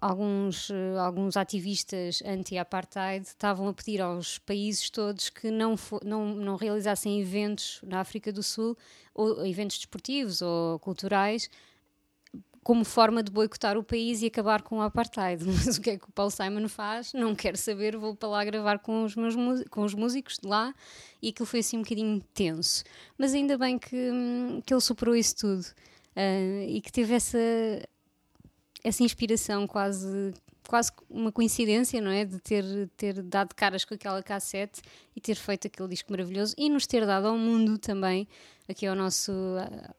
alguns, 0.00 0.70
alguns 1.02 1.36
ativistas 1.36 2.22
anti-apartheid 2.24 3.26
estavam 3.26 3.68
a 3.68 3.72
pedir 3.72 4.00
aos 4.00 4.38
países 4.38 4.90
todos 4.90 5.30
que 5.30 5.50
não, 5.50 5.74
não, 6.04 6.26
não 6.34 6.56
realizassem 6.56 7.20
eventos 7.20 7.80
na 7.82 8.00
África 8.00 8.32
do 8.32 8.42
Sul, 8.42 8.76
ou 9.14 9.44
eventos 9.46 9.78
desportivos 9.78 10.42
ou 10.42 10.78
culturais, 10.78 11.48
como 12.64 12.82
forma 12.82 13.22
de 13.22 13.30
boicotar 13.30 13.76
o 13.76 13.84
país 13.84 14.22
e 14.22 14.26
acabar 14.26 14.62
com 14.62 14.78
o 14.78 14.80
apartheid. 14.80 15.44
Mas 15.46 15.76
o 15.76 15.80
que 15.80 15.90
é 15.90 15.98
que 15.98 16.08
o 16.08 16.12
Paul 16.12 16.30
Simon 16.30 16.66
faz? 16.66 17.12
Não 17.12 17.34
quero 17.34 17.58
saber, 17.58 17.96
vou 17.96 18.16
para 18.16 18.28
lá 18.28 18.44
gravar 18.44 18.78
com 18.78 19.04
os, 19.04 19.14
meus 19.14 19.34
com 19.70 19.82
os 19.82 19.94
músicos 19.94 20.38
de 20.42 20.48
lá 20.48 20.74
e 21.22 21.28
aquilo 21.28 21.46
foi 21.46 21.60
assim 21.60 21.76
um 21.76 21.82
bocadinho 21.82 22.20
tenso. 22.32 22.82
Mas 23.18 23.34
ainda 23.34 23.58
bem 23.58 23.78
que, 23.78 23.94
hum, 23.94 24.62
que 24.64 24.72
ele 24.72 24.80
superou 24.80 25.14
isso 25.14 25.36
tudo 25.36 25.64
ah, 26.16 26.64
e 26.66 26.80
que 26.80 26.90
teve 26.90 27.14
essa, 27.14 27.38
essa 28.82 29.02
inspiração 29.02 29.66
quase 29.66 30.32
quase 30.66 30.90
uma 31.10 31.30
coincidência, 31.30 32.00
não 32.00 32.10
é? 32.10 32.24
De 32.24 32.38
ter, 32.40 32.64
ter 32.96 33.22
dado 33.22 33.54
caras 33.54 33.84
com 33.84 33.94
aquela 33.94 34.22
cassete 34.22 34.80
e 35.14 35.20
ter 35.20 35.34
feito 35.34 35.66
aquele 35.66 35.88
disco 35.88 36.10
maravilhoso 36.10 36.54
e 36.56 36.70
nos 36.70 36.86
ter 36.86 37.04
dado 37.06 37.26
ao 37.26 37.36
mundo 37.36 37.76
também, 37.76 38.26
aqui 38.66 38.86
ao 38.86 38.96
nosso, 38.96 39.30
ah, 39.58 39.94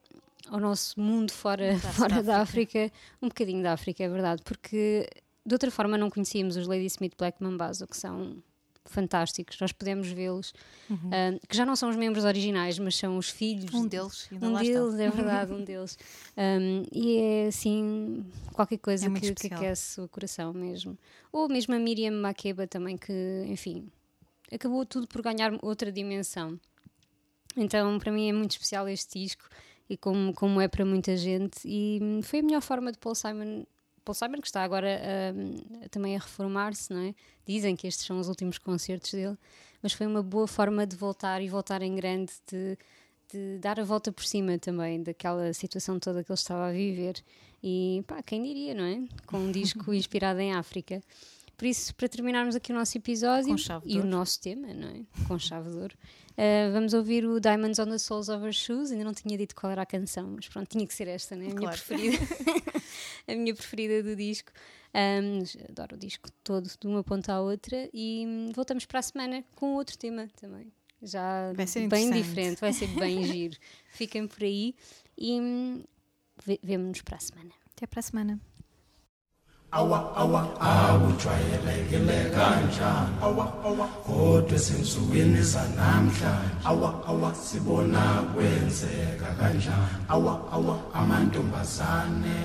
ao 0.49 0.59
nosso 0.59 0.99
mundo 0.99 1.31
fora, 1.31 1.77
fora 1.93 2.21
da 2.21 2.35
da 2.35 2.41
África, 2.41 2.91
um 3.21 3.27
bocadinho 3.27 3.63
da 3.63 3.73
África, 3.73 4.03
é 4.03 4.09
verdade, 4.09 4.41
porque 4.43 5.07
de 5.45 5.53
outra 5.53 5.69
forma 5.71 5.97
não 5.97 6.09
conhecíamos 6.09 6.55
os 6.57 6.67
Lady 6.67 6.85
Smith 6.85 7.13
Black 7.17 7.41
Mambazo, 7.41 7.87
que 7.87 7.95
são 7.95 8.41
fantásticos, 8.87 9.59
nós 9.59 9.71
podemos 9.71 10.07
vê-los, 10.07 10.53
ah, 10.91 11.39
que 11.49 11.57
já 11.57 11.65
não 11.65 11.75
são 11.75 11.89
os 11.89 11.95
membros 11.95 12.23
originais, 12.23 12.77
mas 12.77 12.95
são 12.95 13.17
os 13.17 13.29
filhos 13.29 13.73
Um 13.73 13.87
deles, 13.87 14.27
ainda 14.31 14.47
um 14.47 14.51
lá 14.53 14.59
deles, 14.61 14.93
está. 14.93 15.03
é 15.03 15.09
verdade, 15.09 15.51
um 15.53 15.63
deles. 15.63 15.97
Um, 16.37 16.83
e 16.91 17.17
é 17.17 17.47
assim, 17.47 18.23
qualquer 18.53 18.77
coisa 18.77 19.07
É 19.07 19.09
que, 19.09 19.33
que 19.33 19.53
aquece 19.53 19.99
o 20.01 20.07
coração 20.07 20.53
mesmo. 20.53 20.97
Ou 21.31 21.49
mesmo 21.49 21.73
a 21.73 21.79
Miriam 21.79 22.11
Makeba 22.11 22.67
também, 22.67 22.95
que, 22.95 23.45
enfim, 23.47 23.89
acabou 24.51 24.85
tudo 24.85 25.07
por 25.07 25.21
ganhar 25.21 25.51
outra 25.63 25.91
dimensão. 25.91 26.59
Então, 27.57 27.97
para 27.97 28.11
mim 28.11 28.29
é 28.29 28.33
muito 28.33 28.51
especial 28.51 28.87
este 28.87 29.19
disco 29.19 29.49
e 29.89 29.97
como, 29.97 30.33
como 30.33 30.59
é 30.59 30.67
para 30.67 30.85
muita 30.85 31.15
gente. 31.15 31.59
E 31.65 31.99
hum, 32.01 32.21
foi 32.21 32.39
a 32.39 32.43
melhor 32.43 32.61
forma 32.61 32.91
de 32.91 32.97
Paul 32.97 33.15
Simon. 33.15 33.65
Paul 34.03 34.13
Simon, 34.15 34.39
que 34.39 34.47
está 34.47 34.63
agora 34.63 34.99
hum, 35.35 35.57
também 35.89 36.15
a 36.15 36.19
reformar-se, 36.19 36.93
não 36.93 37.01
é? 37.01 37.15
Dizem 37.45 37.75
que 37.75 37.87
estes 37.87 38.05
são 38.05 38.19
os 38.19 38.27
últimos 38.27 38.57
concertos 38.57 39.11
dele, 39.11 39.37
mas 39.81 39.93
foi 39.93 40.05
uma 40.07 40.21
boa 40.21 40.47
forma 40.47 40.85
de 40.85 40.95
voltar 40.95 41.41
e 41.41 41.49
voltar 41.49 41.81
em 41.81 41.95
grande, 41.95 42.31
de, 42.51 42.77
de 43.31 43.59
dar 43.59 43.79
a 43.79 43.83
volta 43.83 44.11
por 44.11 44.23
cima 44.23 44.57
também 44.59 45.01
daquela 45.01 45.51
situação 45.53 45.99
toda 45.99 46.23
que 46.23 46.31
ele 46.31 46.37
estava 46.37 46.67
a 46.67 46.71
viver. 46.71 47.23
E 47.63 48.03
pá, 48.05 48.21
quem 48.21 48.43
diria, 48.43 48.75
não 48.75 48.83
é? 48.83 49.03
Com 49.25 49.37
um 49.37 49.51
disco 49.51 49.91
inspirado 49.93 50.39
em 50.39 50.53
África. 50.53 51.01
Por 51.57 51.65
isso, 51.65 51.95
para 51.95 52.09
terminarmos 52.09 52.55
aqui 52.55 52.71
o 52.71 52.75
nosso 52.75 52.97
episódio 52.97 53.55
e 53.85 53.99
o 53.99 54.05
nosso 54.05 54.41
tema, 54.41 54.73
não 54.73 54.89
é? 54.89 55.01
Com 55.27 55.39
chave 55.39 55.69
de 55.69 55.77
ouro, 55.77 55.95
uh, 56.37 56.71
vamos 56.73 56.93
ouvir 56.93 57.25
o 57.25 57.39
Diamonds 57.39 57.79
on 57.79 57.85
the 57.87 57.97
Soles 57.97 58.29
of 58.29 58.45
Her 58.45 58.53
Shoes. 58.53 58.91
Ainda 58.91 59.03
não 59.03 59.13
tinha 59.13 59.37
dito 59.37 59.55
qual 59.55 59.71
era 59.71 59.81
a 59.81 59.85
canção, 59.85 60.31
mas 60.35 60.47
pronto, 60.47 60.67
tinha 60.67 60.85
que 60.87 60.93
ser 60.93 61.07
esta, 61.07 61.35
né? 61.35 61.45
A 61.45 61.47
minha 61.49 61.59
Claro. 61.61 61.77
preferida. 61.77 62.17
a 63.27 63.35
minha 63.35 63.53
preferida 63.55 64.03
do 64.03 64.15
disco. 64.15 64.51
Um, 64.93 65.43
adoro 65.69 65.95
o 65.95 65.99
disco 65.99 66.29
todo, 66.43 66.69
de 66.79 66.87
uma 66.87 67.03
ponta 67.03 67.33
à 67.33 67.41
outra. 67.41 67.89
E 67.93 68.23
hum, 68.25 68.51
voltamos 68.55 68.85
para 68.85 68.99
a 68.99 69.03
semana 69.03 69.43
com 69.55 69.73
outro 69.75 69.97
tema 69.97 70.27
também. 70.39 70.71
Já 71.01 71.51
bem 71.89 72.09
diferente, 72.11 72.59
vai 72.61 72.71
ser 72.73 72.87
bem 72.87 73.23
giro. 73.27 73.57
Fiquem 73.89 74.25
por 74.27 74.41
aí 74.43 74.73
e 75.17 75.39
hum, 75.39 75.83
ve- 76.45 76.59
vemo-nos 76.63 77.01
para 77.01 77.17
a 77.17 77.19
semana. 77.19 77.51
Até 77.75 77.85
para 77.85 77.99
a 77.99 78.03
semana. 78.03 78.39
Awujwayelekile 79.75 82.17
kanjani 82.35 83.15
kodwa 84.07 84.55
ezinsukwini 84.55 85.41
zanamhlanje 85.41 87.35
sibona 87.43 88.01
kwenzeka 88.33 89.25
kanjani 89.39 89.87
amantombazane 90.93 92.35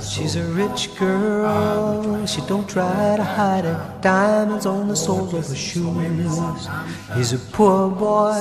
She's 0.00 0.36
a 0.36 0.42
rich 0.54 0.90
girl, 0.98 2.26
she 2.26 2.40
don't 2.42 2.68
try 2.68 3.16
to 3.16 3.24
hide 3.24 3.64
it. 3.64 3.76
Diamonds 4.02 4.66
on 4.66 4.88
the 4.88 4.96
soles 4.96 5.32
of 5.32 5.46
her 5.48 5.54
shoes. 5.54 6.68
He's 7.14 7.32
a 7.32 7.38
poor 7.52 7.88
boy, 7.90 8.34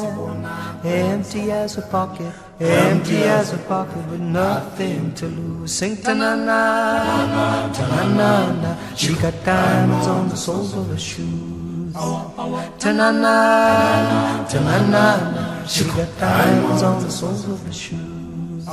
empty 0.84 1.52
as 1.52 1.78
a 1.78 1.82
pocket, 1.82 2.34
empty 2.60 3.24
as 3.24 3.54
a 3.54 3.58
pocket 3.58 4.06
with 4.10 4.20
nothing 4.20 5.14
to 5.16 5.28
lose. 5.28 5.72
Sing 5.74 5.96
ta 5.98 6.14
na 6.14 6.36
na, 6.36 7.72
ta 7.72 7.88
na 7.88 8.04
na 8.16 8.52
na. 8.62 8.96
She 8.96 9.14
got 9.16 9.34
diamonds 9.46 10.08
on 10.08 10.30
the 10.30 10.36
soles 10.36 10.74
of 10.76 10.88
her 10.88 10.98
shoes. 10.98 11.94
Ta 11.94 12.92
na 12.92 13.12
na, 13.12 14.46
ta 14.48 14.60
na 14.60 14.78
na 14.88 15.32
na. 15.32 15.66
She 15.66 15.84
got 15.86 16.10
diamonds 16.20 16.84
on 16.84 17.02
the 17.04 17.10
soles 17.10 17.48
of 17.48 17.66
her 17.66 17.72
shoes. 17.72 18.66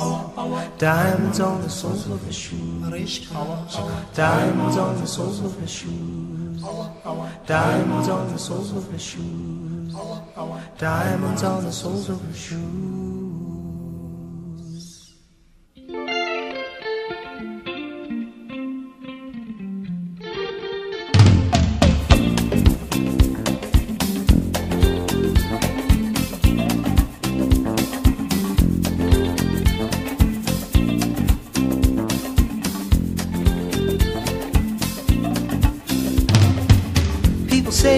Diamonds 0.79 1.41
on 1.41 1.63
the 1.63 1.71
soles 1.71 2.07
of 2.11 2.25
her 2.27 2.33
shoes. 2.33 2.83
Diamonds 4.15 4.77
on 4.77 5.01
the 5.01 5.07
soles 5.07 5.41
of 5.41 5.59
her 5.61 5.67
shoes. 5.67 6.63
Diamonds 7.47 8.09
on 8.09 8.33
the 8.33 8.39
soles 8.39 8.73
of 8.73 8.91
her 8.91 8.99
shoes. 8.99 9.95
Diamonds 10.79 11.43
on 11.43 11.65
the 11.65 11.73
soles 11.73 12.09
of 12.11 12.21
her 12.21 12.35
shoes. 12.35 13.06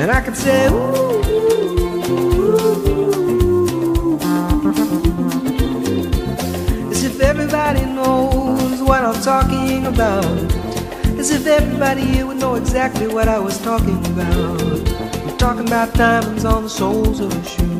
And 0.00 0.10
I 0.10 0.22
could 0.22 0.34
say, 0.34 0.66
ooh, 0.68 0.72
ooh, 0.72 1.76
ooh, 3.84 4.18
as 6.90 7.04
if 7.04 7.20
everybody 7.20 7.84
knows 7.84 8.80
what 8.80 9.04
I'm 9.04 9.22
talking 9.22 9.84
about. 9.84 10.24
As 11.18 11.30
if 11.30 11.46
everybody 11.46 12.00
here 12.00 12.26
would 12.26 12.38
know 12.38 12.54
exactly 12.54 13.08
what 13.08 13.28
I 13.28 13.38
was 13.38 13.58
talking 13.58 13.98
about. 14.06 14.62
I'm 14.62 15.36
talking 15.36 15.66
about 15.66 15.92
diamonds 15.92 16.46
on 16.46 16.62
the 16.62 16.70
soles 16.70 17.20
of 17.20 17.30
shoes. 17.46 17.79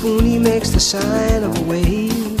He 0.00 0.38
makes 0.38 0.70
the 0.70 0.80
sign 0.80 1.42
of 1.42 1.56
a 1.58 1.62
wave. 1.64 2.38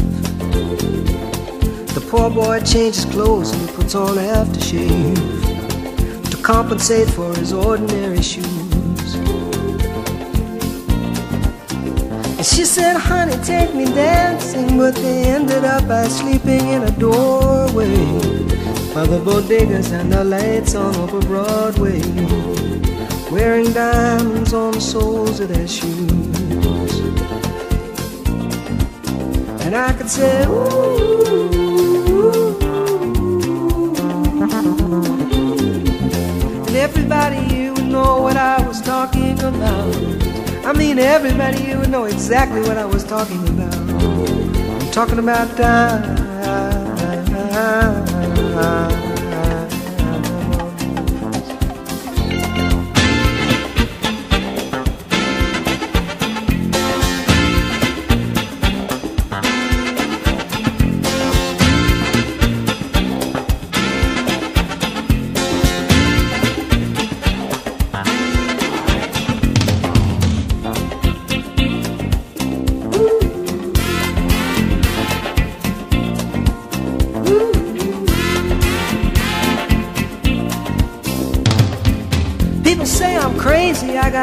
The 1.94 2.06
poor 2.08 2.30
boy 2.30 2.60
changes 2.60 3.04
clothes 3.04 3.52
and 3.52 3.68
puts 3.70 3.94
on 3.94 4.16
aftershave 4.16 6.30
to 6.30 6.36
compensate 6.42 7.10
for 7.10 7.34
his 7.34 7.52
ordinary 7.52 8.22
shoes. 8.22 9.14
And 12.38 12.46
she 12.46 12.64
said, 12.64 12.96
honey, 12.96 13.36
take 13.44 13.74
me 13.74 13.84
dancing, 13.84 14.78
but 14.78 14.94
they 14.94 15.24
ended 15.24 15.64
up 15.64 15.86
by 15.86 16.08
sleeping 16.08 16.66
in 16.68 16.84
a 16.84 16.90
doorway 16.92 17.94
by 18.94 19.06
the 19.06 19.20
bodegas 19.22 19.92
and 19.92 20.10
the 20.10 20.24
lights 20.24 20.74
on 20.74 20.96
over 20.96 21.20
Broadway 21.20 22.00
wearing 23.30 23.70
diamonds 23.72 24.54
on 24.54 24.72
the 24.72 24.80
soles 24.80 25.40
of 25.40 25.48
their 25.48 25.68
shoes. 25.68 26.29
And 29.72 29.76
I 29.76 29.92
could 29.92 30.10
say, 30.10 30.46
ooh. 30.46 30.50
ooh. 32.10 32.58
And 36.66 36.74
everybody 36.74 37.36
here 37.36 37.72
would 37.74 37.86
know 37.86 38.20
what 38.20 38.36
I 38.36 38.60
was 38.66 38.82
talking 38.82 39.38
about. 39.38 39.94
I 40.66 40.72
mean, 40.72 40.98
everybody 40.98 41.58
here 41.58 41.78
would 41.78 41.88
know 41.88 42.06
exactly 42.06 42.62
what 42.62 42.78
I 42.78 42.84
was 42.84 43.04
talking 43.04 43.46
about. 43.48 43.76
I'm 43.76 44.90
talking 44.90 45.20
about 45.20 45.56
diamonds. 45.56 46.19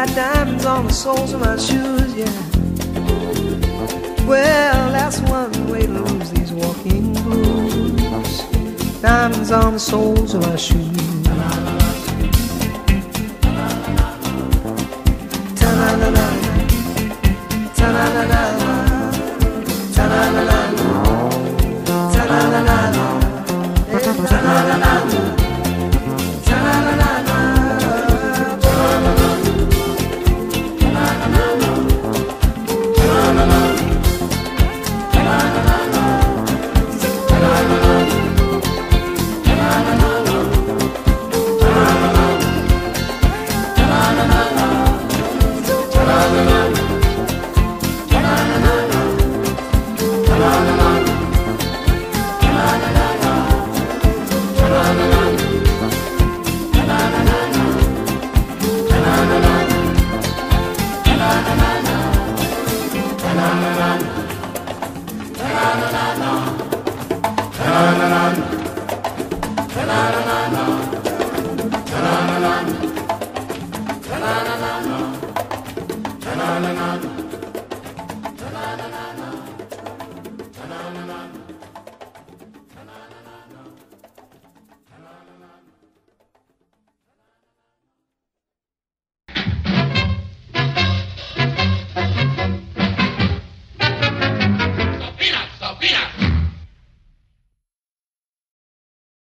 Got 0.06 0.16
diamonds 0.16 0.64
on 0.64 0.86
the 0.86 0.94
soles 0.94 1.34
of 1.34 1.42
my 1.42 1.58
shoes, 1.58 2.14
yeah. 2.14 2.26
Well, 4.28 4.92
that's 4.92 5.20
one 5.22 5.72
way 5.72 5.88
to 5.88 5.92
lose 5.92 6.30
these 6.30 6.52
walking 6.52 7.14
blues. 7.14 8.42
Diamonds 9.02 9.52
on 9.52 9.74
the 9.74 9.80
soles 9.80 10.36
of 10.36 10.42
my 10.42 10.56
shoes. 10.56 11.17